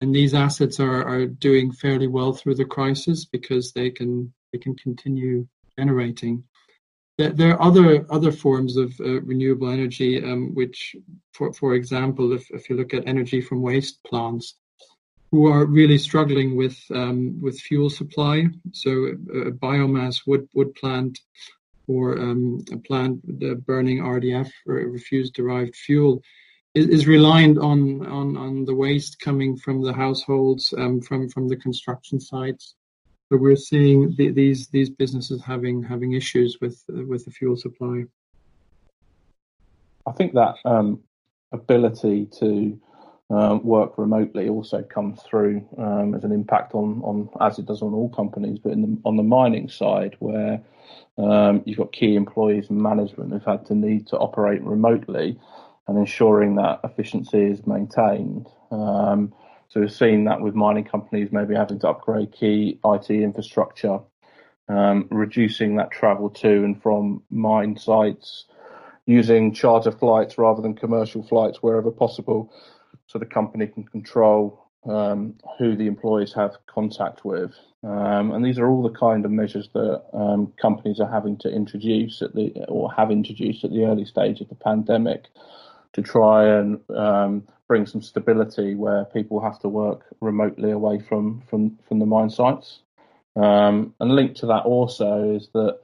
And 0.00 0.14
these 0.14 0.34
assets 0.34 0.78
are, 0.78 1.26
doing 1.26 1.72
fairly 1.72 2.06
well 2.06 2.34
through 2.34 2.56
the 2.56 2.64
crisis 2.66 3.24
because 3.24 3.72
they 3.72 3.90
can 3.90 4.32
continue 4.52 5.46
generating. 5.78 6.44
There, 7.18 7.58
are 7.58 8.06
other 8.10 8.32
forms 8.32 8.76
of 8.76 8.94
uh, 9.00 9.22
renewable 9.22 9.70
energy, 9.70 10.22
um, 10.22 10.54
which, 10.54 10.94
for 11.32 11.74
example, 11.74 12.34
if 12.34 12.68
you 12.68 12.76
look 12.76 12.92
at 12.92 13.08
energy 13.08 13.40
from 13.40 13.62
waste 13.62 14.04
plants, 14.04 14.54
who 15.36 15.48
are 15.48 15.66
really 15.66 15.98
struggling 15.98 16.56
with 16.56 16.78
um, 16.94 17.38
with 17.42 17.60
fuel 17.60 17.90
supply. 17.90 18.46
So 18.72 18.90
a, 19.48 19.52
biomass 19.66 20.26
wood 20.26 20.48
wood 20.54 20.74
plant 20.74 21.20
or 21.86 22.18
um, 22.18 22.64
a 22.72 22.78
plant 22.78 23.14
burning 23.66 23.98
RDF 23.98 24.50
or 24.66 24.76
refuse 24.76 25.30
derived 25.30 25.76
fuel 25.76 26.22
is, 26.74 26.86
is 26.86 27.06
reliant 27.06 27.58
on, 27.58 28.06
on 28.06 28.38
on 28.38 28.64
the 28.64 28.74
waste 28.74 29.20
coming 29.20 29.58
from 29.58 29.82
the 29.82 29.92
households 29.92 30.72
um, 30.78 31.02
from 31.02 31.28
from 31.28 31.48
the 31.48 31.56
construction 31.56 32.18
sites. 32.18 32.74
So 33.28 33.36
we're 33.36 33.56
seeing 33.56 34.14
the, 34.16 34.30
these 34.30 34.68
these 34.68 34.88
businesses 34.88 35.42
having 35.44 35.82
having 35.82 36.14
issues 36.14 36.56
with 36.62 36.82
uh, 36.88 37.04
with 37.10 37.26
the 37.26 37.30
fuel 37.30 37.56
supply. 37.56 38.04
I 40.06 40.12
think 40.12 40.32
that 40.32 40.54
um, 40.64 41.00
ability 41.52 42.28
to 42.38 42.80
uh, 43.28 43.58
work 43.62 43.98
remotely 43.98 44.48
also 44.48 44.82
comes 44.82 45.20
through 45.22 45.66
um, 45.78 46.14
as 46.14 46.22
an 46.22 46.32
impact 46.32 46.74
on, 46.74 47.00
on 47.02 47.28
as 47.40 47.58
it 47.58 47.66
does 47.66 47.82
on 47.82 47.92
all 47.92 48.08
companies, 48.08 48.58
but 48.58 48.70
the, 48.70 48.98
on 49.04 49.16
the 49.16 49.22
mining 49.22 49.68
side 49.68 50.16
where 50.20 50.60
um, 51.18 51.62
you've 51.64 51.78
got 51.78 51.92
key 51.92 52.14
employees 52.14 52.70
and 52.70 52.80
management 52.80 53.32
who've 53.32 53.44
had 53.44 53.66
to 53.66 53.74
need 53.74 54.06
to 54.06 54.16
operate 54.18 54.62
remotely 54.62 55.38
and 55.88 55.98
ensuring 55.98 56.56
that 56.56 56.80
efficiency 56.84 57.42
is 57.42 57.66
maintained. 57.66 58.48
Um, 58.70 59.32
so 59.68 59.80
we've 59.80 59.92
seen 59.92 60.24
that 60.24 60.40
with 60.40 60.54
mining 60.54 60.84
companies 60.84 61.30
maybe 61.32 61.54
having 61.54 61.80
to 61.80 61.88
upgrade 61.88 62.32
key 62.32 62.78
IT 62.84 63.10
infrastructure, 63.10 63.98
um, 64.68 65.08
reducing 65.10 65.76
that 65.76 65.90
travel 65.90 66.30
to 66.30 66.64
and 66.64 66.80
from 66.80 67.22
mine 67.30 67.76
sites, 67.76 68.46
using 69.06 69.52
charter 69.52 69.92
flights 69.92 70.38
rather 70.38 70.62
than 70.62 70.74
commercial 70.74 71.22
flights 71.22 71.62
wherever 71.62 71.90
possible 71.90 72.52
so 73.06 73.18
the 73.18 73.26
company 73.26 73.66
can 73.66 73.84
control 73.84 74.66
um, 74.88 75.34
who 75.58 75.76
the 75.76 75.86
employees 75.86 76.32
have 76.34 76.56
contact 76.66 77.24
with. 77.24 77.52
Um, 77.82 78.32
and 78.32 78.44
these 78.44 78.58
are 78.58 78.68
all 78.68 78.82
the 78.82 78.96
kind 78.98 79.24
of 79.24 79.30
measures 79.30 79.68
that 79.74 80.02
um, 80.12 80.52
companies 80.60 81.00
are 81.00 81.10
having 81.10 81.36
to 81.38 81.48
introduce 81.48 82.22
at 82.22 82.34
the 82.34 82.52
or 82.68 82.92
have 82.92 83.10
introduced 83.10 83.64
at 83.64 83.70
the 83.70 83.84
early 83.84 84.04
stage 84.04 84.40
of 84.40 84.48
the 84.48 84.54
pandemic 84.54 85.26
to 85.92 86.02
try 86.02 86.46
and 86.46 86.78
um, 86.90 87.42
bring 87.68 87.86
some 87.86 88.02
stability 88.02 88.74
where 88.74 89.04
people 89.06 89.40
have 89.40 89.58
to 89.60 89.68
work 89.68 90.06
remotely 90.20 90.70
away 90.70 91.00
from 91.00 91.42
from, 91.48 91.78
from 91.88 91.98
the 91.98 92.06
mine 92.06 92.30
sites. 92.30 92.80
Um, 93.36 93.94
and 94.00 94.12
linked 94.12 94.38
to 94.38 94.46
that 94.46 94.64
also 94.64 95.34
is 95.34 95.48
that 95.52 95.78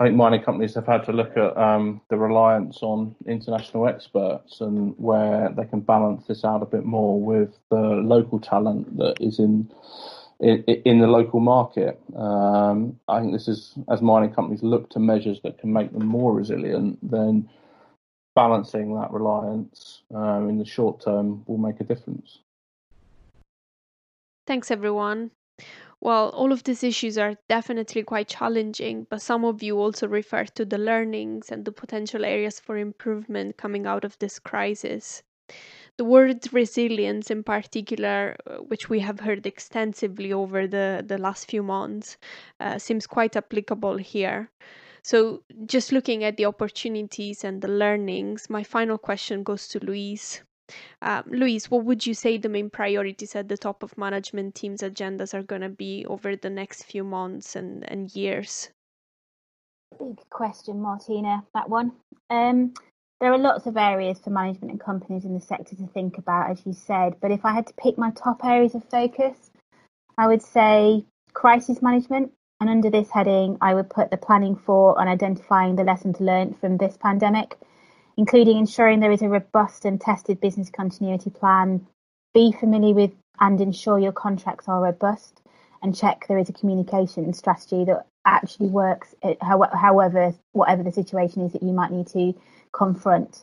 I 0.00 0.04
think 0.04 0.16
mining 0.16 0.42
companies 0.42 0.74
have 0.76 0.86
had 0.86 1.04
to 1.04 1.12
look 1.12 1.36
at 1.36 1.54
um, 1.58 2.00
the 2.08 2.16
reliance 2.16 2.78
on 2.80 3.14
international 3.26 3.86
experts 3.86 4.62
and 4.62 4.94
where 4.96 5.50
they 5.54 5.66
can 5.66 5.80
balance 5.80 6.26
this 6.26 6.42
out 6.42 6.62
a 6.62 6.66
bit 6.66 6.86
more 6.86 7.20
with 7.20 7.58
the 7.68 7.76
local 7.76 8.40
talent 8.40 8.96
that 8.96 9.16
is 9.20 9.38
in 9.38 9.70
in, 10.40 10.64
in 10.64 11.00
the 11.00 11.06
local 11.06 11.38
market. 11.38 12.00
Um, 12.16 12.98
I 13.08 13.20
think 13.20 13.34
this 13.34 13.46
is 13.46 13.74
as 13.90 14.00
mining 14.00 14.32
companies 14.32 14.62
look 14.62 14.88
to 14.90 14.98
measures 14.98 15.38
that 15.42 15.58
can 15.58 15.70
make 15.70 15.92
them 15.92 16.06
more 16.06 16.32
resilient, 16.32 16.98
then 17.02 17.50
balancing 18.34 18.94
that 18.94 19.12
reliance 19.12 20.00
um, 20.14 20.48
in 20.48 20.56
the 20.56 20.64
short 20.64 21.02
term 21.02 21.44
will 21.46 21.58
make 21.58 21.78
a 21.78 21.84
difference. 21.84 22.38
Thanks, 24.46 24.70
everyone. 24.70 25.30
Well, 26.02 26.30
all 26.30 26.50
of 26.52 26.64
these 26.64 26.82
issues 26.82 27.18
are 27.18 27.36
definitely 27.48 28.02
quite 28.02 28.28
challenging, 28.28 29.06
but 29.10 29.20
some 29.20 29.44
of 29.44 29.62
you 29.62 29.78
also 29.78 30.08
refer 30.08 30.44
to 30.44 30.64
the 30.64 30.78
learnings 30.78 31.50
and 31.50 31.64
the 31.64 31.72
potential 31.72 32.24
areas 32.24 32.58
for 32.58 32.78
improvement 32.78 33.58
coming 33.58 33.86
out 33.86 34.04
of 34.04 34.18
this 34.18 34.38
crisis. 34.38 35.22
The 35.98 36.04
word 36.04 36.50
resilience, 36.52 37.30
in 37.30 37.44
particular, 37.44 38.36
uh, 38.46 38.58
which 38.58 38.88
we 38.88 39.00
have 39.00 39.20
heard 39.20 39.44
extensively 39.46 40.32
over 40.32 40.66
the, 40.66 41.04
the 41.06 41.18
last 41.18 41.50
few 41.50 41.62
months, 41.62 42.16
uh, 42.58 42.78
seems 42.78 43.06
quite 43.06 43.36
applicable 43.36 43.98
here. 43.98 44.50
So, 45.02 45.42
just 45.66 45.92
looking 45.92 46.24
at 46.24 46.36
the 46.36 46.46
opportunities 46.46 47.44
and 47.44 47.60
the 47.60 47.68
learnings, 47.68 48.48
my 48.48 48.62
final 48.62 48.96
question 48.96 49.42
goes 49.42 49.68
to 49.68 49.84
Louise. 49.84 50.42
Um, 51.02 51.24
Louise, 51.26 51.70
what 51.70 51.84
would 51.84 52.06
you 52.06 52.14
say 52.14 52.38
the 52.38 52.48
main 52.48 52.70
priorities 52.70 53.36
at 53.36 53.48
the 53.48 53.56
top 53.56 53.82
of 53.82 53.96
management 53.98 54.54
teams' 54.54 54.82
agendas 54.82 55.34
are 55.34 55.42
going 55.42 55.62
to 55.62 55.68
be 55.68 56.06
over 56.06 56.36
the 56.36 56.50
next 56.50 56.84
few 56.84 57.04
months 57.04 57.56
and, 57.56 57.88
and 57.90 58.14
years? 58.14 58.70
Big 59.98 60.18
question, 60.30 60.80
Martina, 60.80 61.44
that 61.54 61.68
one. 61.68 61.92
Um, 62.30 62.72
there 63.20 63.32
are 63.32 63.38
lots 63.38 63.66
of 63.66 63.76
areas 63.76 64.18
for 64.18 64.30
management 64.30 64.70
and 64.70 64.80
companies 64.80 65.24
in 65.24 65.34
the 65.34 65.40
sector 65.40 65.76
to 65.76 65.86
think 65.88 66.16
about, 66.16 66.50
as 66.50 66.64
you 66.64 66.72
said, 66.72 67.16
but 67.20 67.30
if 67.30 67.44
I 67.44 67.52
had 67.52 67.66
to 67.66 67.74
pick 67.74 67.98
my 67.98 68.10
top 68.12 68.44
areas 68.44 68.74
of 68.74 68.84
focus, 68.84 69.50
I 70.16 70.26
would 70.26 70.42
say 70.42 71.04
crisis 71.34 71.82
management. 71.82 72.32
And 72.60 72.68
under 72.68 72.90
this 72.90 73.10
heading, 73.10 73.56
I 73.62 73.74
would 73.74 73.88
put 73.88 74.10
the 74.10 74.18
planning 74.18 74.54
for 74.54 74.98
and 75.00 75.08
identifying 75.08 75.76
the 75.76 75.84
lessons 75.84 76.20
learned 76.20 76.58
from 76.58 76.76
this 76.76 76.96
pandemic 76.98 77.56
including 78.20 78.58
ensuring 78.58 79.00
there 79.00 79.10
is 79.10 79.22
a 79.22 79.28
robust 79.30 79.86
and 79.86 79.98
tested 79.98 80.42
business 80.42 80.68
continuity 80.68 81.30
plan, 81.30 81.86
be 82.34 82.52
familiar 82.52 82.92
with 82.92 83.12
and 83.40 83.58
ensure 83.62 83.98
your 83.98 84.12
contracts 84.12 84.68
are 84.68 84.82
robust, 84.82 85.40
and 85.82 85.96
check 85.96 86.26
there 86.28 86.36
is 86.36 86.50
a 86.50 86.52
communication 86.52 87.32
strategy 87.32 87.82
that 87.82 88.04
actually 88.26 88.68
works, 88.68 89.14
eh, 89.22 89.36
however, 89.40 90.34
whatever 90.52 90.82
the 90.82 90.92
situation 90.92 91.40
is 91.46 91.54
that 91.54 91.62
you 91.62 91.72
might 91.72 91.90
need 91.90 92.08
to 92.08 92.34
confront. 92.72 93.42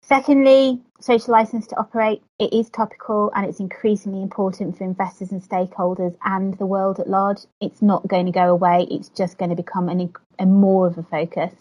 Secondly, 0.00 0.80
social 1.02 1.32
license 1.32 1.66
to 1.66 1.76
operate. 1.76 2.22
It 2.38 2.54
is 2.54 2.70
topical 2.70 3.30
and 3.36 3.44
it's 3.44 3.60
increasingly 3.60 4.22
important 4.22 4.78
for 4.78 4.84
investors 4.84 5.30
and 5.30 5.42
stakeholders 5.42 6.16
and 6.24 6.56
the 6.56 6.64
world 6.64 7.00
at 7.00 7.10
large. 7.10 7.40
It's 7.60 7.82
not 7.82 8.08
going 8.08 8.24
to 8.24 8.32
go 8.32 8.48
away. 8.48 8.86
It's 8.90 9.10
just 9.10 9.36
going 9.36 9.50
to 9.50 9.56
become 9.56 9.90
an, 9.90 10.10
a 10.38 10.46
more 10.46 10.86
of 10.86 10.96
a 10.96 11.02
focus. 11.02 11.52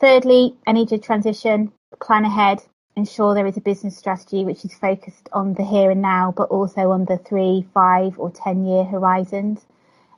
Thirdly, 0.00 0.56
energy 0.66 0.98
transition, 0.98 1.72
plan 2.00 2.24
ahead, 2.24 2.60
ensure 2.96 3.32
there 3.32 3.46
is 3.46 3.56
a 3.56 3.60
business 3.60 3.96
strategy 3.96 4.44
which 4.44 4.64
is 4.64 4.74
focused 4.74 5.28
on 5.32 5.54
the 5.54 5.64
here 5.64 5.90
and 5.90 6.02
now, 6.02 6.32
but 6.36 6.48
also 6.50 6.90
on 6.90 7.04
the 7.04 7.18
three, 7.18 7.66
five, 7.72 8.18
or 8.18 8.30
10 8.30 8.66
year 8.66 8.84
horizons. 8.84 9.66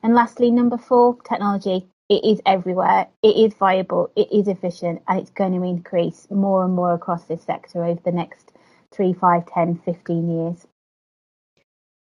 And 0.01 0.15
lastly, 0.15 0.49
number 0.51 0.77
four, 0.77 1.17
technology. 1.23 1.87
It 2.09 2.23
is 2.23 2.41
everywhere, 2.45 3.07
it 3.21 3.35
is 3.35 3.53
viable, 3.53 4.11
it 4.15 4.31
is 4.31 4.47
efficient, 4.47 5.01
and 5.07 5.19
it's 5.19 5.29
going 5.29 5.53
to 5.53 5.67
increase 5.67 6.25
more 6.31 6.63
and 6.63 6.73
more 6.73 6.93
across 6.93 7.25
this 7.25 7.43
sector 7.43 7.83
over 7.83 7.99
the 8.03 8.13
next 8.13 8.53
three, 8.91 9.11
five, 9.11 9.45
10, 9.45 9.75
15 9.83 10.29
years. 10.29 10.67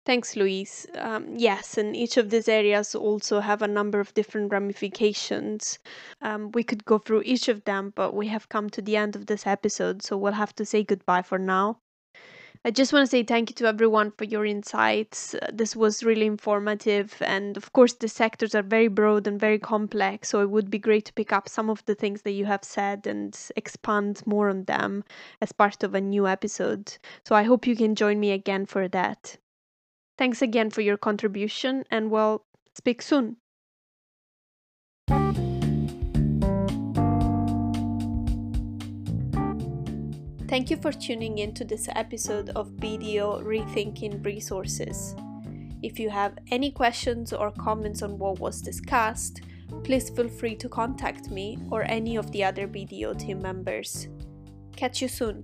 Thanks, 0.08 0.38
Louise. 0.38 0.88
Um, 0.96 1.36
yes, 1.36 1.78
and 1.78 1.94
each 1.94 2.16
of 2.16 2.30
these 2.30 2.48
areas 2.48 2.96
also 2.96 3.42
have 3.42 3.62
a 3.62 3.68
number 3.68 4.00
of 4.00 4.14
different 4.14 4.54
ramifications. 4.54 5.80
Um, 6.22 6.50
we 6.54 6.64
could 6.64 6.86
go 6.86 6.98
through 6.98 7.24
each 7.26 7.50
of 7.50 7.66
them, 7.66 7.92
but 7.94 8.16
we 8.16 8.28
have 8.28 8.48
come 8.48 8.70
to 8.70 8.82
the 8.82 8.96
end 8.96 9.18
of 9.18 9.26
this 9.26 9.46
episode, 9.46 10.02
so 10.02 10.18
we'll 10.18 10.32
have 10.32 10.56
to 10.56 10.66
say 10.66 10.84
goodbye 10.84 11.24
for 11.24 11.38
now. 11.38 11.80
I 12.64 12.72
just 12.72 12.94
want 12.94 13.04
to 13.06 13.12
say 13.12 13.22
thank 13.24 13.50
you 13.50 13.56
to 13.56 13.68
everyone 13.68 14.12
for 14.12 14.24
your 14.24 14.46
insights. 14.46 15.36
This 15.52 15.76
was 15.76 16.06
really 16.06 16.26
informative, 16.26 17.22
and 17.22 17.58
of 17.58 17.74
course, 17.74 17.92
the 17.94 18.08
sectors 18.08 18.56
are 18.56 18.64
very 18.64 18.88
broad 18.88 19.28
and 19.28 19.38
very 19.38 19.60
complex, 19.60 20.30
so 20.30 20.40
it 20.42 20.50
would 20.50 20.72
be 20.72 20.80
great 20.80 21.04
to 21.06 21.14
pick 21.14 21.34
up 21.34 21.50
some 21.50 21.70
of 21.70 21.84
the 21.84 21.96
things 21.96 22.22
that 22.22 22.32
you 22.32 22.46
have 22.46 22.64
said 22.64 23.06
and 23.08 23.38
expand 23.58 24.26
more 24.26 24.48
on 24.48 24.64
them 24.64 25.04
as 25.42 25.52
part 25.52 25.84
of 25.84 25.94
a 25.94 26.00
new 26.00 26.26
episode. 26.28 26.98
So 27.26 27.36
I 27.36 27.44
hope 27.44 27.68
you 27.68 27.76
can 27.76 27.94
join 27.94 28.22
me 28.22 28.32
again 28.32 28.66
for 28.66 28.88
that. 28.88 29.38
Thanks 30.18 30.42
again 30.42 30.70
for 30.72 30.82
your 30.82 30.98
contribution 30.98 31.84
and 31.92 32.10
we'll 32.10 32.44
speak 32.76 33.02
soon. 33.02 33.38
Thank 40.48 40.72
you 40.72 40.78
for 40.78 40.94
tuning 40.94 41.40
in 41.40 41.54
to 41.56 41.66
this 41.66 41.90
episode 41.94 42.50
of 42.56 42.72
BDO 42.78 43.44
Rethinking 43.44 44.26
Resources. 44.26 45.14
If 45.84 46.00
you 46.00 46.10
have 46.10 46.38
any 46.50 46.72
questions 46.72 47.34
or 47.34 47.52
comments 47.52 48.02
on 48.02 48.18
what 48.18 48.40
was 48.40 48.62
discussed, 48.62 49.42
please 49.84 50.10
feel 50.10 50.30
free 50.30 50.56
to 50.56 50.70
contact 50.70 51.30
me 51.30 51.60
or 51.70 51.84
any 51.84 52.16
of 52.16 52.32
the 52.32 52.44
other 52.44 52.68
BDO 52.68 53.20
team 53.20 53.42
members. 53.42 54.08
Catch 54.76 55.02
you 55.02 55.10
soon. 55.10 55.44